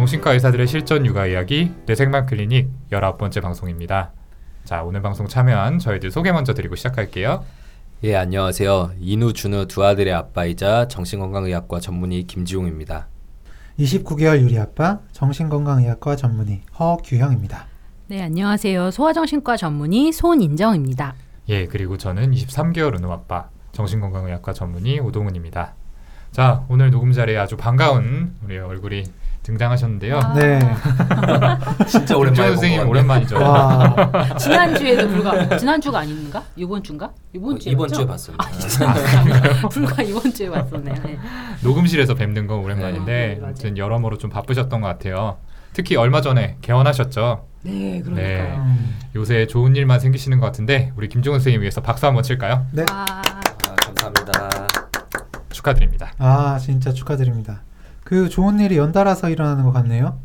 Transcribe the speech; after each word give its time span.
정신과 0.00 0.32
의사들의 0.32 0.66
실전 0.66 1.04
육아 1.04 1.26
이야기 1.26 1.74
뇌생맘 1.84 2.24
클리닉 2.24 2.70
19번째 2.90 3.42
방송입니다. 3.42 4.12
자, 4.64 4.82
오늘 4.82 5.02
방송 5.02 5.28
참여한 5.28 5.78
저희들 5.78 6.10
소개 6.10 6.32
먼저 6.32 6.54
드리고 6.54 6.74
시작할게요. 6.74 7.44
예, 8.04 8.16
안녕하세요. 8.16 8.92
인우, 8.98 9.34
준우 9.34 9.66
두 9.66 9.84
아들의 9.84 10.10
아빠이자 10.14 10.88
정신건강의학과 10.88 11.80
전문의 11.80 12.22
김지용입니다. 12.22 13.08
29개월 13.78 14.40
유리 14.40 14.58
아빠 14.58 15.00
정신건강의학과 15.12 16.16
전문의 16.16 16.62
허규형입니다. 16.78 17.66
네, 18.06 18.22
안녕하세요. 18.22 18.92
소아정신과 18.92 19.58
전문의 19.58 20.12
손인정입니다. 20.12 21.14
예, 21.50 21.66
그리고 21.66 21.98
저는 21.98 22.30
23개월 22.30 22.96
은우 22.96 23.12
아빠 23.12 23.50
정신건강의학과 23.72 24.54
전문의 24.54 24.98
오동훈입니다. 25.00 25.74
자, 26.32 26.64
오늘 26.70 26.90
녹음 26.90 27.12
자리에 27.12 27.36
아주 27.36 27.58
반가운 27.58 28.34
우리 28.42 28.56
얼굴이 28.56 29.02
등장하셨는데요. 29.42 30.18
아. 30.18 30.34
네. 30.34 30.58
진짜 31.86 32.14
김 32.14 32.20
오랜만에 32.20 32.48
선생님 32.50 32.78
본 32.80 32.88
오랜만이죠. 32.88 33.36
와, 33.36 33.94
지난 34.38 34.74
주에도 34.74 35.08
불과 35.08 35.56
지난 35.56 35.80
주가 35.80 36.00
아닌가? 36.00 36.42
이번 36.56 36.82
주인가? 36.82 37.10
이번 37.32 37.58
주에 37.58 37.72
이번 37.72 37.88
주에 37.88 38.06
봤습니다. 38.06 38.46
불과 39.70 40.02
이번 40.02 40.32
주에 40.32 40.50
봤었네요. 40.50 40.94
네. 41.02 41.18
녹음실에서 41.62 42.14
뵙는 42.14 42.46
건 42.46 42.58
오랜만인데 42.60 43.12
네, 43.12 43.34
맞아요. 43.36 43.46
아무튼 43.46 43.78
여러모로 43.78 44.18
좀 44.18 44.30
바쁘셨던 44.30 44.80
것 44.80 44.86
같아요. 44.86 45.38
특히 45.72 45.96
얼마 45.96 46.20
전에 46.20 46.56
개원하셨죠. 46.62 47.46
네, 47.62 48.00
그러니까요. 48.02 48.14
네. 48.14 48.56
음, 48.56 48.96
요새 49.14 49.46
좋은 49.46 49.76
일만 49.76 50.00
생기시는 50.00 50.40
것 50.40 50.46
같은데 50.46 50.92
우리 50.96 51.08
김종훈 51.08 51.38
선생님 51.40 51.60
위해서 51.60 51.80
박수 51.80 52.06
한번 52.06 52.22
칠까요? 52.22 52.66
네. 52.72 52.84
아, 52.90 53.04
아, 53.04 53.76
감사합니다. 53.76 54.66
축하드립니다. 55.50 56.12
아 56.18 56.58
진짜 56.58 56.92
축하드립니다. 56.92 57.62
그 58.10 58.28
좋은 58.28 58.58
일이 58.58 58.76
연달아서 58.76 59.30
일어나는 59.30 59.62
것 59.62 59.70
같네요. 59.70 60.18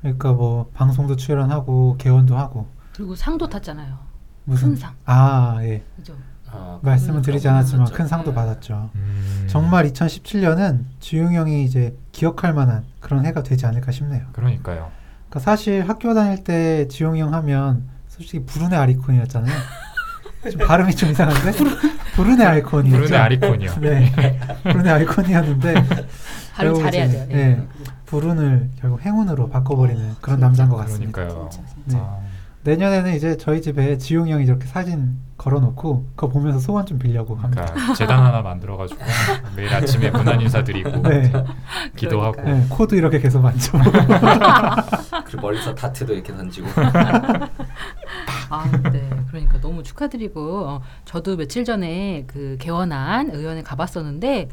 그러니까 0.00 0.32
뭐 0.32 0.70
방송도 0.74 1.16
출연하고 1.16 1.96
개원도 1.98 2.38
하고 2.38 2.68
그리고 2.94 3.16
상도 3.16 3.48
탔잖아요. 3.48 3.98
무슨 4.44 4.68
큰 4.68 4.76
상. 4.76 4.94
아 5.06 5.58
예. 5.62 5.82
그죠? 5.96 6.14
아, 6.48 6.78
말씀은 6.82 7.20
드리지 7.20 7.48
않았지만. 7.48 7.86
큰 7.86 8.06
상도 8.06 8.30
네. 8.30 8.36
받았죠. 8.36 8.90
음, 8.94 9.46
정말 9.48 9.90
2017년은 9.90 10.84
지용 11.00 11.34
형이 11.34 11.64
이제 11.64 11.96
기억할 12.12 12.54
만한 12.54 12.84
그런 13.00 13.26
해가 13.26 13.42
되지 13.42 13.66
않을까 13.66 13.90
싶네요. 13.90 14.24
그러니까요. 14.32 14.92
그러니까 15.28 15.40
사실 15.40 15.88
학교 15.88 16.14
다닐 16.14 16.44
때 16.44 16.86
지용 16.86 17.18
형 17.18 17.34
하면 17.34 17.88
솔직히 18.06 18.44
부르네 18.44 18.76
아리콘이었잖아요. 18.76 19.52
좀 20.50 20.66
발음이 20.66 20.94
좀 20.96 21.10
이상한데? 21.10 21.52
부르네 22.14 22.44
아리콘이었죠. 22.44 22.96
부르네 22.98 23.16
아리콘이요. 23.16 23.74
네. 23.80 24.38
부르네 24.64 24.90
아리콘이었는데 24.90 25.74
발음 26.54 26.74
잘해야 26.76 27.08
돼요. 27.08 27.26
네. 27.28 27.34
네. 27.34 27.62
부른을 28.06 28.68
결국 28.80 29.00
행운으로 29.02 29.48
바꿔버리는 29.48 30.16
그런 30.20 30.40
남자인 30.40 30.68
것 30.68 30.76
같습니다. 30.78 31.12
그러니까요. 31.12 31.50
네. 31.86 31.96
아, 31.98 32.18
내년에는 32.64 33.14
이제 33.14 33.36
저희 33.36 33.60
집에 33.60 33.98
지용 33.98 34.28
형이 34.28 34.44
이렇게 34.44 34.66
사진 34.66 35.16
걸어놓고 35.36 36.10
그거 36.14 36.28
보면서 36.28 36.60
소원 36.60 36.86
좀 36.86 36.98
빌려고 36.98 37.34
합니다. 37.34 37.64
그러니까 37.64 37.94
재단 37.94 38.24
하나 38.24 38.42
만들어가지고 38.42 39.00
매일 39.56 39.74
아침에 39.74 40.10
문안 40.10 40.40
인사드리고 40.40 41.02
네. 41.02 41.32
기도하고 41.96 42.42
네, 42.42 42.64
코도 42.68 42.94
이렇게 42.94 43.18
계속 43.18 43.40
만져. 43.40 43.72
그리고 45.26 45.42
멀리서 45.42 45.74
다트도 45.74 46.14
이렇게 46.14 46.32
던지고. 46.32 46.68
아, 48.50 48.70
네. 48.92 49.10
그러니까 49.28 49.60
너무 49.60 49.82
축하드리고 49.82 50.68
어, 50.68 50.82
저도 51.04 51.36
며칠 51.36 51.64
전에 51.64 52.24
그 52.28 52.56
개원한 52.60 53.30
의원에 53.30 53.62
가봤었는데 53.62 54.48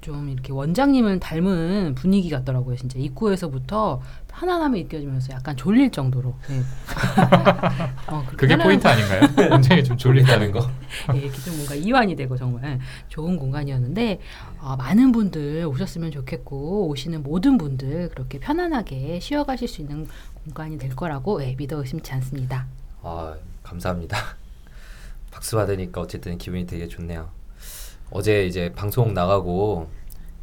좀 0.00 0.30
이렇게 0.30 0.52
원장님을 0.52 1.20
닮은 1.20 1.94
분위기 1.94 2.30
같더라고요. 2.30 2.76
진짜 2.76 2.98
입구에서부터 2.98 4.00
편안함이 4.28 4.84
느껴지면서 4.84 5.34
약간 5.34 5.56
졸릴 5.56 5.90
정도로. 5.90 6.34
네. 6.48 6.60
어, 8.08 8.24
그게 8.36 8.56
포인트 8.56 8.86
아닌가요? 8.88 9.20
굉장히 9.50 9.84
좀 9.84 9.98
졸린다는 9.98 10.52
거. 10.52 10.70
예, 11.14 11.18
이렇게 11.18 11.38
좀 11.40 11.56
뭔가 11.56 11.74
이완이 11.74 12.16
되고 12.16 12.36
정말 12.36 12.80
좋은 13.08 13.36
공간이었는데 13.36 14.20
어, 14.60 14.76
많은 14.76 15.12
분들 15.12 15.66
오셨으면 15.66 16.10
좋겠고 16.12 16.88
오시는 16.88 17.22
모든 17.22 17.58
분들 17.58 18.08
그렇게 18.10 18.38
편안하게 18.38 19.20
쉬어가실 19.20 19.68
수 19.68 19.82
있는 19.82 20.08
공간이 20.44 20.78
될 20.78 20.96
거라고 20.96 21.42
예, 21.44 21.54
믿어 21.56 21.76
의심치 21.76 22.10
않습니다. 22.12 22.66
아, 23.02 23.34
감사합니다. 23.62 24.16
박수 25.30 25.56
받으니까 25.56 26.00
어쨌든 26.00 26.38
기분이 26.38 26.66
되게 26.66 26.88
좋네요. 26.88 27.39
어제 28.10 28.44
이제 28.46 28.72
방송 28.74 29.14
나가고 29.14 29.88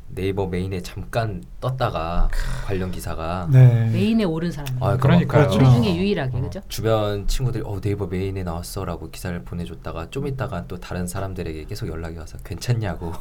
네이버 0.10 0.48
메인에 0.48 0.82
잠깐 0.82 1.44
떴다가 1.60 2.30
관련 2.66 2.92
기사가 2.92 3.50
네. 3.52 3.90
메인에 3.92 4.24
오른 4.24 4.52
사람. 4.52 4.82
아, 4.82 4.96
그러니까요. 4.96 5.48
우리 5.50 5.58
그렇죠. 5.58 5.72
중에 5.84 5.96
유일하게 5.98 6.40
그죠? 6.42 6.62
주변 6.70 7.28
친구들이 7.28 7.64
어 7.68 7.80
네이버 7.82 8.08
메인에 8.08 8.44
나왔어라고 8.44 9.12
기사를 9.12 9.38
보내줬다가 9.44 10.10
좀 10.10 10.28
있다가 10.28 10.66
또 10.68 10.78
다른 10.80 11.08
사람들에게 11.08 11.66
계속 11.66 11.90
연락이 11.90 12.18
와서 12.18 12.38
괜찮냐고 12.44 13.12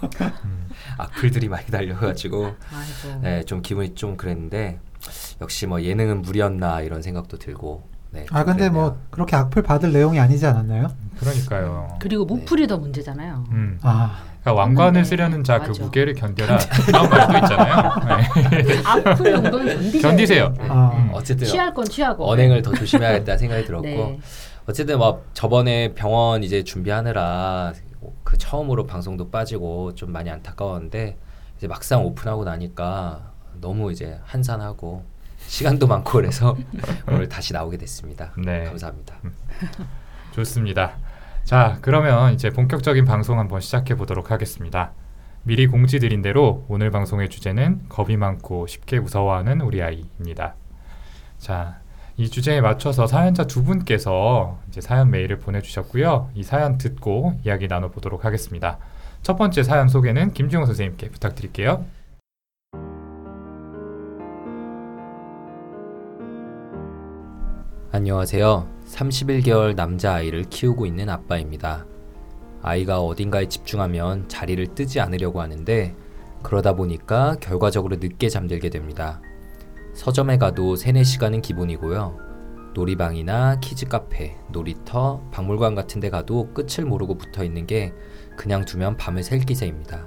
음. 0.44 0.68
악플들이 0.96 1.48
많이 1.48 1.66
달려가지고. 1.66 2.54
네, 3.20 3.42
좀 3.44 3.62
기분이 3.62 3.94
좀 3.94 4.16
그랬는데 4.16 4.78
역시 5.40 5.66
뭐 5.66 5.82
예능은 5.82 6.22
무리였나 6.22 6.82
이런 6.82 7.02
생각도 7.02 7.36
들고 7.36 7.82
네, 8.12 8.26
아좀 8.30 8.46
근데 8.46 8.58
그랬네요. 8.68 8.80
뭐 8.80 8.98
그렇게 9.10 9.34
악플 9.36 9.62
받을 9.62 9.92
내용이 9.92 10.20
아니지 10.20 10.46
않았나요? 10.46 10.88
그러니까요. 11.18 11.98
그리고 12.00 12.24
무풀이 12.24 12.66
더 12.68 12.78
문제잖아요. 12.78 13.44
음. 13.50 13.78
아 13.82 14.22
그러니까 14.46 14.62
왕관을 14.62 15.00
네. 15.02 15.04
쓰려는 15.04 15.42
자 15.42 15.58
그. 15.58 15.72
무게를 15.72 16.14
견뎌라. 16.14 16.58
그런 16.86 17.10
말도 17.10 17.38
있잖아요. 17.38 17.92
네. 18.50 18.80
악플 18.86 19.32
정도는 19.32 19.66
견디세요. 19.74 20.02
견디세요. 20.02 20.54
아. 20.68 20.92
음. 20.94 21.10
어쨌든 21.12 21.48
취할 21.48 21.74
건 21.74 21.84
취하고. 21.84 22.30
언행을 22.30 22.62
더 22.62 22.72
조심해야겠다는 22.72 23.38
생각이 23.38 23.64
들었고 23.66 23.84
네. 23.86 24.20
어쨌든 24.68 24.98
뭐 24.98 25.24
저번에 25.34 25.94
병원 25.94 26.44
이제 26.44 26.62
준비하느라 26.62 27.72
그 28.22 28.38
처음으로 28.38 28.86
방송도 28.86 29.30
빠지고 29.30 29.96
좀 29.96 30.12
많이 30.12 30.30
안타까웠는데 30.30 31.16
이제 31.56 31.66
막상 31.66 32.04
오픈하고 32.04 32.44
나니까 32.44 33.32
너무 33.60 33.90
이제 33.90 34.20
한산하고 34.24 35.04
시간도 35.38 35.88
많고 35.88 36.12
그래서 36.12 36.56
오늘 37.08 37.28
다시 37.28 37.52
나오게 37.52 37.78
됐습니다. 37.78 38.32
네. 38.38 38.62
감사합니다. 38.64 39.16
좋습니다. 40.32 40.92
자, 41.46 41.78
그러면 41.80 42.34
이제 42.34 42.50
본격적인 42.50 43.04
방송 43.04 43.38
한번 43.38 43.60
시작해 43.60 43.94
보도록 43.94 44.32
하겠습니다. 44.32 44.90
미리 45.44 45.68
공지드린 45.68 46.20
대로 46.20 46.64
오늘 46.66 46.90
방송의 46.90 47.28
주제는 47.28 47.82
겁이 47.88 48.16
많고 48.16 48.66
쉽게 48.66 48.98
무서워하는 48.98 49.60
우리 49.60 49.80
아이입니다. 49.80 50.56
자, 51.38 51.78
이 52.16 52.28
주제에 52.28 52.60
맞춰서 52.60 53.06
사연자 53.06 53.44
두 53.44 53.62
분께서 53.62 54.58
이제 54.66 54.80
사연 54.80 55.08
메일을 55.12 55.38
보내주셨고요. 55.38 56.30
이 56.34 56.42
사연 56.42 56.78
듣고 56.78 57.38
이야기 57.44 57.68
나눠보도록 57.68 58.24
하겠습니다. 58.24 58.78
첫 59.22 59.36
번째 59.36 59.62
사연 59.62 59.86
소개는 59.86 60.32
김지용 60.32 60.66
선생님께 60.66 61.10
부탁드릴게요. 61.10 61.84
안녕하세요. 67.92 68.75
31개월 68.86 69.74
남자아이를 69.74 70.44
키우고 70.44 70.86
있는 70.86 71.08
아빠입니다. 71.08 71.86
아이가 72.62 73.00
어딘가에 73.00 73.46
집중하면 73.48 74.28
자리를 74.28 74.74
뜨지 74.74 75.00
않으려고 75.00 75.40
하는데 75.40 75.94
그러다 76.42 76.74
보니까 76.74 77.36
결과적으로 77.40 77.96
늦게 77.96 78.28
잠들게 78.28 78.70
됩니다. 78.70 79.20
서점에 79.94 80.38
가도 80.38 80.76
3, 80.76 80.94
4시간은 80.94 81.42
기본이고요. 81.42 82.26
놀이방이나 82.74 83.58
키즈카페, 83.60 84.36
놀이터, 84.52 85.22
박물관 85.30 85.74
같은 85.74 86.00
데 86.00 86.10
가도 86.10 86.52
끝을 86.52 86.84
모르고 86.84 87.16
붙어 87.16 87.42
있는 87.42 87.66
게 87.66 87.92
그냥 88.36 88.64
두면 88.64 88.98
밤을 88.98 89.22
샐 89.22 89.38
기세입니다. 89.46 90.06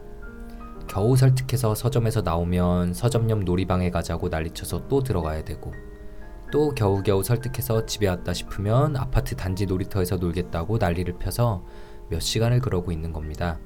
겨우 0.87 1.15
설득해서 1.15 1.75
서점에서 1.75 2.21
나오면 2.21 2.93
서점 2.93 3.29
옆 3.29 3.43
놀이방에 3.43 3.89
가자고 3.89 4.29
난리쳐서 4.29 4.87
또 4.87 5.01
들어가야 5.01 5.43
되고 5.43 5.73
또 6.51 6.73
겨우겨우 6.73 7.23
설득해서 7.23 7.85
집에 7.85 8.07
왔다 8.07 8.33
싶으면 8.33 8.95
아파트 8.97 9.35
단지 9.35 9.65
놀이터에서 9.65 10.17
놀겠다고 10.17 10.77
난리를 10.77 11.13
펴서 11.19 11.63
몇 12.09 12.19
시간을 12.19 12.59
그러고 12.59 12.91
있는 12.91 13.13
겁니다. 13.13 13.59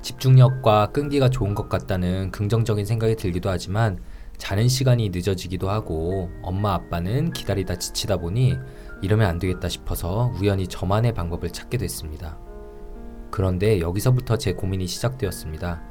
집중력과 0.00 0.92
끈기가 0.92 1.28
좋은 1.28 1.54
것 1.54 1.68
같다는 1.68 2.30
긍정적인 2.30 2.86
생각이 2.86 3.16
들기도 3.16 3.50
하지만 3.50 3.98
자는 4.38 4.68
시간이 4.68 5.10
늦어지기도 5.10 5.68
하고 5.68 6.30
엄마 6.42 6.74
아빠는 6.74 7.32
기다리다 7.32 7.76
지치다 7.76 8.18
보니 8.18 8.56
이러면 9.02 9.28
안 9.28 9.38
되겠다 9.38 9.68
싶어서 9.68 10.32
우연히 10.40 10.66
저만의 10.68 11.12
방법을 11.12 11.50
찾게 11.50 11.76
됐습니다. 11.78 12.38
그런데 13.30 13.80
여기서부터 13.80 14.38
제 14.38 14.52
고민이 14.52 14.86
시작되었습니다. 14.86 15.82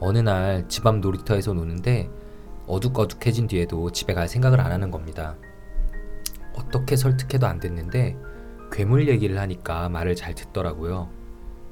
어느 0.00 0.18
날 0.18 0.66
집 0.68 0.86
앞 0.86 0.98
놀이터에서 0.98 1.52
노는데 1.52 2.10
어둑어둑해진 2.72 3.48
뒤에도 3.48 3.90
집에 3.90 4.14
갈 4.14 4.28
생각을 4.28 4.58
안 4.58 4.72
하는 4.72 4.90
겁니다. 4.90 5.36
어떻게 6.54 6.96
설득해도 6.96 7.46
안 7.46 7.60
됐는데 7.60 8.16
괴물 8.70 9.08
얘기를 9.08 9.38
하니까 9.38 9.90
말을 9.90 10.16
잘 10.16 10.34
듣더라고요. 10.34 11.10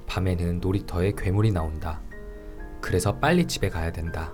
밤에는 0.06 0.61
놀이터에 0.61 1.12
괴물이 1.17 1.52
나온다. 1.52 2.02
그래서 2.82 3.17
빨리 3.17 3.47
집에 3.47 3.70
가야 3.70 3.93
된다. 3.93 4.31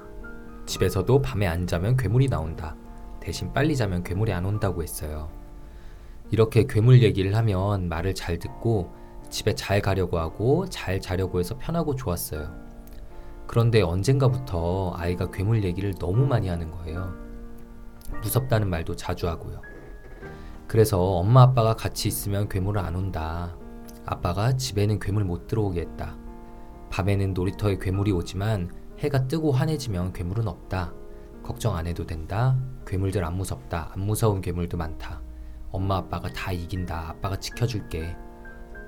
집에서도 0.67 1.23
밤에 1.23 1.47
안 1.47 1.69
자면 1.69 1.97
괴물이 1.97 2.29
나온다. 2.29 2.75
대신 3.21 3.53
빨리 3.53 3.77
자면 3.77 4.03
괴물이 4.03 4.33
안 4.33 4.45
온다고 4.45 4.83
했어요. 4.83 5.31
이렇게 6.33 6.67
괴물 6.67 7.01
얘기를 7.03 7.37
하면 7.37 7.89
말을 7.89 8.17
잘 8.17 8.41
듣고 8.41 8.93
집에 9.31 9.55
잘 9.55 9.81
가려고 9.81 10.19
하고 10.19 10.67
잘 10.69 11.01
자려고 11.01 11.39
해서 11.39 11.57
편하고 11.59 11.95
좋았어요. 11.95 12.66
그런데 13.47 13.83
언젠가부터 13.83 14.93
아이가 14.97 15.31
괴물 15.31 15.65
얘기를 15.65 15.95
너무 15.99 16.27
많이 16.27 16.49
하는 16.49 16.71
거예요. 16.71 17.15
무섭다는 18.23 18.69
말도 18.69 18.97
자주 18.97 19.29
하고요. 19.29 19.61
그래서 20.67 21.01
엄마 21.01 21.43
아빠가 21.43 21.75
같이 21.75 22.09
있으면 22.09 22.49
괴물은 22.49 22.83
안 22.83 22.97
온다. 22.97 23.57
아빠가 24.05 24.57
집에는 24.57 24.99
괴물 24.99 25.25
못 25.25 25.47
들어오게 25.47 25.81
했다. 25.81 26.17
밤에는 26.91 27.35
놀이터에 27.35 27.79
괴물이 27.79 28.13
오지만 28.13 28.71
해가 28.99 29.27
뜨고 29.29 29.53
환해지면 29.53 30.13
괴물은 30.13 30.49
없다. 30.49 30.93
걱정 31.43 31.77
안 31.77 31.87
해도 31.87 32.05
된다. 32.05 32.59
괴물들 32.87 33.25
안 33.25 33.37
무섭다. 33.37 33.91
안 33.93 34.01
무서운 34.01 34.41
괴물도 34.41 34.77
많다. 34.77 35.23
엄마 35.71 35.97
아빠가 35.97 36.29
다 36.33 36.53
이긴다. 36.53 37.11
아빠가 37.11 37.37
지켜줄게. 37.37 38.17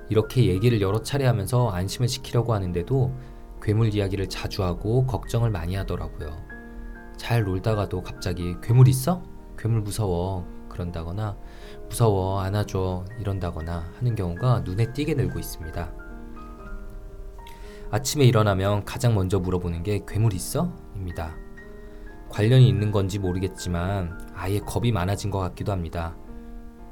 이렇게 0.09 0.45
얘기를 0.47 0.81
여러 0.81 1.01
차례 1.01 1.25
하면서 1.25 1.69
안심을 1.69 2.07
시키려고 2.07 2.53
하는데도 2.53 3.13
괴물 3.61 3.93
이야기를 3.93 4.29
자주 4.29 4.63
하고 4.63 5.05
걱정을 5.05 5.49
많이 5.49 5.75
하더라고요. 5.75 6.37
잘 7.17 7.43
놀다가도 7.43 8.01
갑자기 8.01 8.55
괴물 8.61 8.87
있어? 8.87 9.21
괴물 9.57 9.81
무서워. 9.81 10.47
그런다거나 10.69 11.35
무서워 11.89 12.39
안아줘 12.41 13.03
이런다거나 13.19 13.91
하는 13.97 14.15
경우가 14.15 14.61
눈에 14.61 14.93
띄게 14.93 15.15
늘고 15.15 15.39
있습니다. 15.39 15.91
아침에 17.91 18.23
일어나면 18.25 18.85
가장 18.85 19.15
먼저 19.15 19.39
물어보는 19.39 19.83
게 19.83 20.01
괴물 20.07 20.33
있어? 20.33 20.71
입니다. 20.95 21.35
관련이 22.29 22.69
있는 22.69 22.91
건지 22.91 23.17
모르겠지만 23.17 24.29
아예 24.35 24.59
겁이 24.59 24.91
많아진 24.91 25.31
것 25.31 25.39
같기도 25.39 25.71
합니다. 25.71 26.15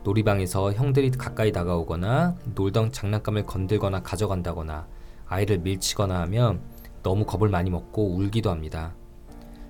놀이방에서 0.03 0.73
형들이 0.73 1.11
가까이 1.11 1.51
다가오거나 1.51 2.35
놀던 2.55 2.91
장난감을 2.91 3.45
건들거나 3.45 4.01
가져간다거나 4.01 4.87
아이를 5.27 5.59
밀치거나 5.59 6.21
하면 6.21 6.61
너무 7.03 7.25
겁을 7.25 7.49
많이 7.49 7.69
먹고 7.69 8.15
울기도 8.15 8.49
합니다. 8.49 8.95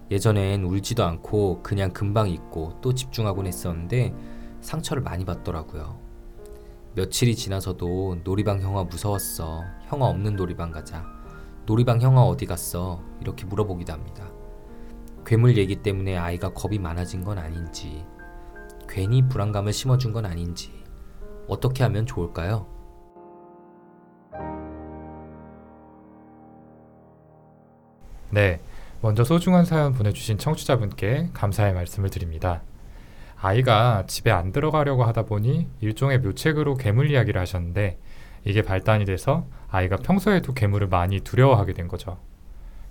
예전엔 0.10 0.64
울지도 0.64 1.04
않고 1.04 1.62
그냥 1.64 1.92
금방 1.92 2.30
잊고 2.30 2.80
또 2.82 2.94
집중하곤 2.94 3.48
했었는데 3.48 4.14
상처를 4.62 5.04
많이 5.04 5.26
받더라고요. 5.26 6.00
며칠이 6.96 7.36
지나서도 7.36 8.20
놀이방 8.24 8.62
형아 8.62 8.86
무서웠어. 8.86 9.64
형아 9.88 10.06
없는 10.06 10.36
놀이방 10.36 10.72
가자. 10.72 11.06
놀이방 11.66 12.02
형아 12.02 12.24
어디 12.24 12.46
갔어? 12.46 13.04
이렇게 13.22 13.46
물어보기도 13.46 13.92
합니다. 13.94 14.32
괴물 15.26 15.58
얘기 15.58 15.76
때문에 15.76 16.16
아이가 16.16 16.54
겁이 16.54 16.80
많아진 16.80 17.22
건 17.22 17.38
아닌지, 17.38 18.06
괜히 18.88 19.28
불안감을 19.28 19.74
심어준 19.74 20.14
건 20.14 20.26
아닌지, 20.26 20.72
어떻게 21.50 21.84
하면 21.84 22.06
좋을까요? 22.06 22.66
네, 28.30 28.60
먼저 29.02 29.24
소중한 29.24 29.64
사연 29.66 29.94
보내주신 29.94 30.38
청취자분께 30.38 31.30
감사의 31.34 31.74
말씀을 31.74 32.10
드립니다. 32.10 32.62
아이가 33.40 34.04
집에 34.08 34.32
안 34.32 34.52
들어가려고 34.52 35.04
하다 35.06 35.24
보니 35.24 35.68
일종의 35.82 36.20
묘책으로 36.20 36.76
괴물 36.76 37.12
이야기를 37.12 37.40
하셨는데 37.40 38.00
이게 38.44 38.62
발단이 38.62 39.06
돼서 39.06 39.46
아이가 39.70 39.98
평소에도 39.98 40.54
괴물을 40.54 40.88
많이 40.88 41.20
두려워하게 41.20 41.74
된 41.74 41.88
거죠. 41.88 42.18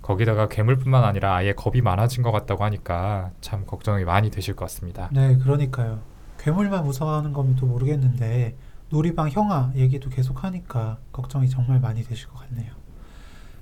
거기다가 0.01 0.47
괴물뿐만 0.47 1.03
아니라 1.03 1.35
아예 1.35 1.53
겁이 1.53 1.81
많아진 1.81 2.23
것 2.23 2.31
같다고 2.31 2.63
하니까 2.63 3.31
참 3.41 3.65
걱정이 3.65 4.05
많이 4.05 4.31
되실 4.31 4.55
것 4.55 4.65
같습니다. 4.65 5.09
네, 5.11 5.37
그러니까요. 5.37 5.99
괴물만 6.39 6.85
무서워하는 6.85 7.33
거면 7.33 7.57
또 7.57 7.65
모르겠는데 7.65 8.55
놀이방 8.89 9.29
형아 9.29 9.73
얘기도 9.75 10.09
계속 10.09 10.45
하니까 10.45 10.97
걱정이 11.11 11.49
정말 11.49 11.81
많이 11.81 12.03
되실 12.03 12.29
것 12.29 12.39
같네요. 12.39 12.71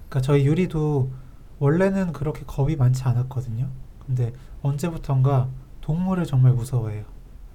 그러니까 0.07 0.21
저희 0.21 0.45
유리도 0.45 1.09
원래는 1.69 2.13
그렇게 2.13 2.43
겁이 2.45 2.75
많지 2.75 3.03
않았거든요. 3.05 3.67
근데 4.05 4.33
언제부턴가 4.61 5.49
동물을 5.81 6.23
정말 6.25 6.53
무서워해요. 6.53 7.05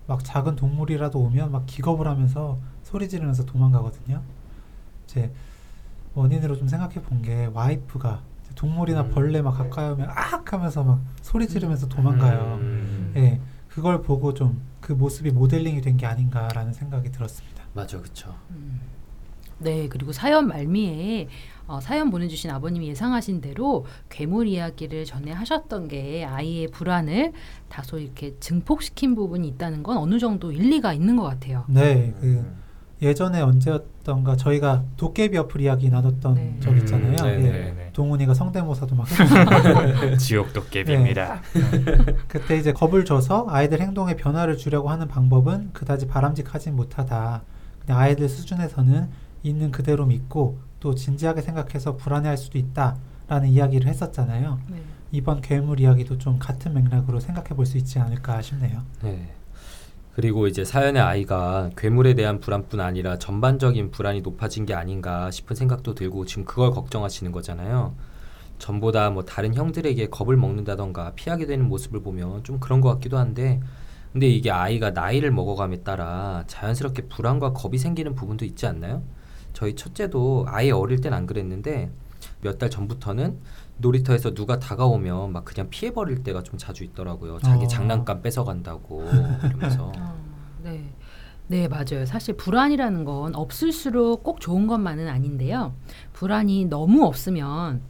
막 0.09 0.25
작은 0.25 0.57
동물이라도 0.57 1.17
오면 1.21 1.53
막 1.53 1.65
기겁을 1.67 2.09
하면서 2.09 2.59
소리 2.83 3.09
지르면서 3.09 3.45
도망가거든요. 3.47 4.21
제 5.07 5.33
원인으로 6.15 6.57
좀 6.57 6.67
생각해 6.67 7.03
본 7.03 7.23
게 7.23 7.49
와이프가 7.55 8.23
동물이나 8.57 9.03
음. 9.03 9.11
벌레 9.11 9.43
막 9.43 9.53
가까이 9.53 9.91
오면 9.91 10.09
악 10.11 10.53
하면서 10.53 10.83
막 10.83 11.01
소리 11.23 11.47
지르면서 11.47 11.87
도망가요. 11.89 12.59
음, 12.61 13.13
예, 13.17 13.41
그걸 13.69 14.03
보고 14.03 14.35
좀 14.35 14.69
그 14.81 14.93
모습이 14.95 15.31
모델링이 15.31 15.83
된 15.83 15.97
게 15.99 16.07
아닌가라는 16.07 16.73
생각이 16.73 17.13
들었습니다. 17.13 17.63
맞아, 17.75 18.01
그쵸. 18.01 18.35
네, 19.59 19.89
그리고 19.89 20.11
사연 20.11 20.49
말미에 20.49 21.29
어, 21.71 21.81
사연 21.81 22.11
보내주신 22.11 22.51
아버님이 22.51 22.89
예상하신 22.89 23.41
대로 23.41 23.87
괴물 24.09 24.49
이야기를 24.49 25.05
전에 25.05 25.31
하셨던 25.31 25.87
게 25.87 26.25
아이의 26.25 26.67
불안을 26.73 27.33
다소 27.69 28.01
이렇게 28.01 28.35
증폭시킨 28.41 29.15
부분이 29.15 29.47
있다는 29.47 29.85
건 29.85 29.97
어느 29.97 30.19
정도 30.19 30.51
일리가 30.51 30.93
있는 30.93 31.15
것 31.15 31.23
같아요. 31.23 31.65
네, 31.69 32.13
그 32.21 32.27
음. 32.27 32.57
예전에 33.01 33.41
언제였던가 33.41 34.37
저희가 34.37 34.83
도깨비 34.97 35.39
어플 35.39 35.61
이야기 35.61 35.89
나눴던 35.89 36.35
네. 36.35 36.57
적 36.59 36.77
있잖아요. 36.77 37.17
음, 37.23 37.29
예. 37.29 37.51
네네. 37.51 37.91
동훈이가 37.93 38.35
성대모사도 38.35 38.97
막 38.97 39.07
지옥 40.19 40.53
도깨비입니다. 40.53 41.41
그때 42.27 42.59
이제 42.59 42.73
겁을 42.73 43.05
줘서 43.05 43.47
아이들 43.49 43.81
행동에 43.81 44.17
변화를 44.17 44.57
주려고 44.57 44.91
하는 44.91 45.07
방법은 45.07 45.71
그다지 45.73 46.09
바람직하진 46.09 46.75
못하다. 46.75 47.43
그냥 47.87 48.01
아이들 48.01 48.29
수준에서는 48.29 49.09
있는 49.45 49.71
그대로 49.71 50.05
믿고 50.05 50.59
또 50.81 50.95
진지하게 50.95 51.43
생각해서 51.43 51.97
불안해할 51.97 52.37
수도 52.37 52.59
있다라는 52.59 53.49
이야기를 53.49 53.87
했었잖아요. 53.89 54.59
네. 54.71 54.83
이번 55.13 55.41
괴물 55.41 55.81
이야기도 55.81 56.19
좀 56.19 56.39
같은 56.39 56.73
맥락으로 56.75 57.21
생각해 57.21 57.51
볼 57.51 57.67
수 57.67 57.77
있지 57.79 57.99
않을까 57.99 58.41
싶네요. 58.43 58.83
네. 59.03 59.35
그리고 60.15 60.47
이제 60.47 60.65
사연의 60.65 61.01
아이가 61.03 61.71
괴물에 61.77 62.15
대한 62.15 62.41
불안뿐 62.41 62.81
아니라 62.81 63.19
전반적인 63.19 63.91
불안이 63.91 64.23
높아진 64.23 64.67
게 64.67 64.75
아닌가 64.75 65.31
싶은 65.31 65.55
생각도 65.55 65.95
들고 65.95 66.27
지금 66.27 66.45
그걸 66.45 66.71
걱정하시는 66.73 67.31
거잖아요. 67.33 67.95
전보다 68.59 69.11
뭐 69.11 69.25
다른 69.25 69.55
형들에게 69.55 70.09
겁을 70.09 70.37
먹는다던가 70.37 71.13
피하게 71.15 71.47
되는 71.47 71.67
모습을 71.69 72.03
보면 72.03 72.45
좀 72.45 72.59
그런 72.61 72.81
것 72.81 72.91
같기도 72.95 73.17
한데 73.19 73.61
근데 74.13 74.27
이게 74.29 74.51
아이가 74.51 74.91
나이를 74.91 75.31
먹어감에 75.31 75.83
따라 75.83 76.45
자연스럽게 76.49 77.03
불안과 77.09 77.53
겁이 77.53 77.79
생기는 77.79 78.15
부분도 78.15 78.45
있지 78.45 78.67
않나요? 78.67 79.03
저희 79.53 79.75
첫째도 79.75 80.47
아예 80.49 80.71
어릴 80.71 81.01
땐 81.01 81.13
안 81.13 81.27
그랬는데 81.27 81.91
몇 82.43 82.59
달 82.59 82.71
전부터는 82.71 83.39
놀이터에서 83.79 84.35
누가 84.35 84.59
다가오면 84.59 85.33
막 85.33 85.45
그냥 85.45 85.69
피해버릴 85.71 86.23
때가 86.23 86.43
좀 86.43 86.59
자주 86.59 86.85
있더라고요. 86.85 87.39
자기 87.39 87.65
어. 87.65 87.69
장난감 87.69 88.21
뺏어간다고 88.23 89.05
이러면서. 89.45 89.93
어, 89.97 90.17
네. 90.63 90.85
네, 91.49 91.67
맞아요. 91.67 92.05
사실 92.07 92.37
불안이라는 92.37 93.05
건 93.05 93.35
없을수록 93.35 94.23
꼭 94.23 94.41
좋은 94.41 94.67
것만은 94.67 95.09
아닌데요. 95.09 95.73
불안이 96.13 96.67
너무 96.67 97.05
없으면 97.07 97.81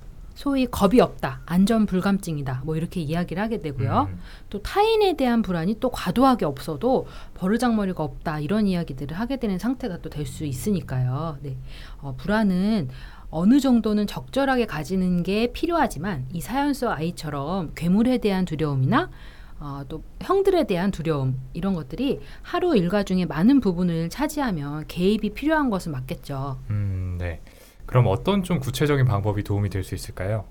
소위 0.41 0.65
겁이 0.65 1.03
없다, 1.03 1.43
안전 1.45 1.85
불감증이다, 1.85 2.63
뭐 2.65 2.75
이렇게 2.75 2.99
이야기를 3.03 3.43
하게 3.43 3.61
되고요. 3.61 4.07
음, 4.11 4.19
또 4.49 4.63
타인에 4.63 5.15
대한 5.15 5.43
불안이 5.43 5.81
또 5.81 5.91
과도하게 5.91 6.47
없어도 6.47 7.07
버르장머리가 7.35 8.03
없다 8.03 8.41
이런 8.41 8.67
이야기들을 8.67 9.15
하게 9.19 9.37
되는 9.37 9.59
상태가 9.59 9.99
또 9.99 10.09
될 10.09 10.25
수 10.25 10.47
있으니까요. 10.47 11.37
네, 11.43 11.59
어, 12.01 12.15
불안은 12.17 12.89
어느 13.31 13.61
정도는 13.61 14.07
적절하게 14.07 14.65
가지는 14.65 15.23
게 15.23 15.53
필요하지만 15.53 16.25
이 16.33 16.41
사연 16.41 16.73
속 16.73 16.89
아이처럼 16.89 17.73
괴물에 17.75 18.17
대한 18.17 18.47
두려움이나 18.47 19.11
어, 19.59 19.83
또 19.91 20.03
형들에 20.23 20.65
대한 20.67 20.91
두려움 20.91 21.39
이런 21.53 21.75
것들이 21.75 22.19
하루 22.41 22.75
일과 22.75 23.03
중에 23.03 23.27
많은 23.27 23.61
부분을 23.61 24.09
차지하면 24.09 24.87
개입이 24.89 25.35
필요한 25.35 25.69
것은 25.69 25.93
맞겠죠. 25.93 26.61
음, 26.71 27.19
네. 27.21 27.43
그럼 27.91 28.07
어떤 28.07 28.45
좀 28.45 28.61
구체적인 28.61 29.05
방법이 29.05 29.43
도움이 29.43 29.69
될 29.69 29.83
수 29.83 29.97
있을까요? 29.97 30.45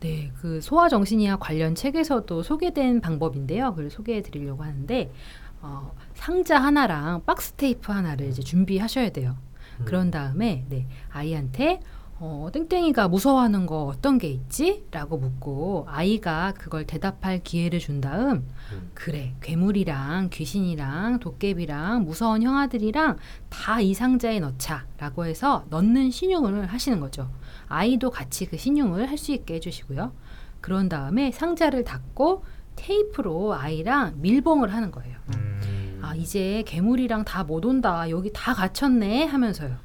네, 0.00 0.32
그 0.40 0.60
소아 0.62 0.88
정신의학 0.88 1.38
관련 1.38 1.74
책에서도 1.74 2.42
소개된 2.42 3.00
방법인데요. 3.02 3.74
그걸 3.74 3.90
소개해 3.90 4.22
드리려고 4.22 4.62
하는데 4.62 5.12
어, 5.60 5.92
상자 6.14 6.58
하나랑 6.58 7.24
박스 7.26 7.52
테이프 7.52 7.92
하나를 7.92 8.28
이제 8.28 8.42
준비하셔야 8.42 9.10
돼요. 9.10 9.36
그런 9.84 10.10
다음에 10.10 10.64
네, 10.70 10.86
아이한테 11.10 11.80
어, 12.20 12.48
땡땡이가 12.52 13.06
무서워하는 13.06 13.66
거 13.66 13.84
어떤 13.84 14.18
게 14.18 14.26
있지? 14.28 14.84
라고 14.90 15.18
묻고 15.18 15.86
아이가 15.88 16.52
그걸 16.58 16.84
대답할 16.84 17.44
기회를 17.44 17.78
준 17.78 18.00
다음 18.00 18.44
음. 18.72 18.90
그래 18.92 19.34
괴물이랑 19.40 20.28
귀신이랑 20.30 21.20
도깨비랑 21.20 22.04
무서운 22.04 22.42
형아들이랑 22.42 23.18
다 23.50 23.80
이 23.80 23.94
상자에 23.94 24.40
넣자 24.40 24.86
라고 24.98 25.26
해서 25.26 25.64
넣는 25.70 26.10
신용을 26.10 26.66
하시는 26.66 26.98
거죠. 26.98 27.30
아이도 27.68 28.10
같이 28.10 28.46
그 28.46 28.56
신용을 28.56 29.08
할 29.08 29.16
수 29.16 29.30
있게 29.32 29.54
해주시고요. 29.54 30.12
그런 30.60 30.88
다음에 30.88 31.30
상자를 31.30 31.84
닫고 31.84 32.44
테이프로 32.74 33.54
아이랑 33.54 34.14
밀봉을 34.20 34.72
하는 34.74 34.90
거예요. 34.90 35.16
음, 35.34 36.00
아 36.02 36.16
이제 36.16 36.64
괴물이랑 36.66 37.24
다 37.24 37.44
못 37.44 37.64
온다 37.64 38.10
여기 38.10 38.32
다 38.32 38.54
갇혔네 38.54 39.26
하면서요. 39.26 39.76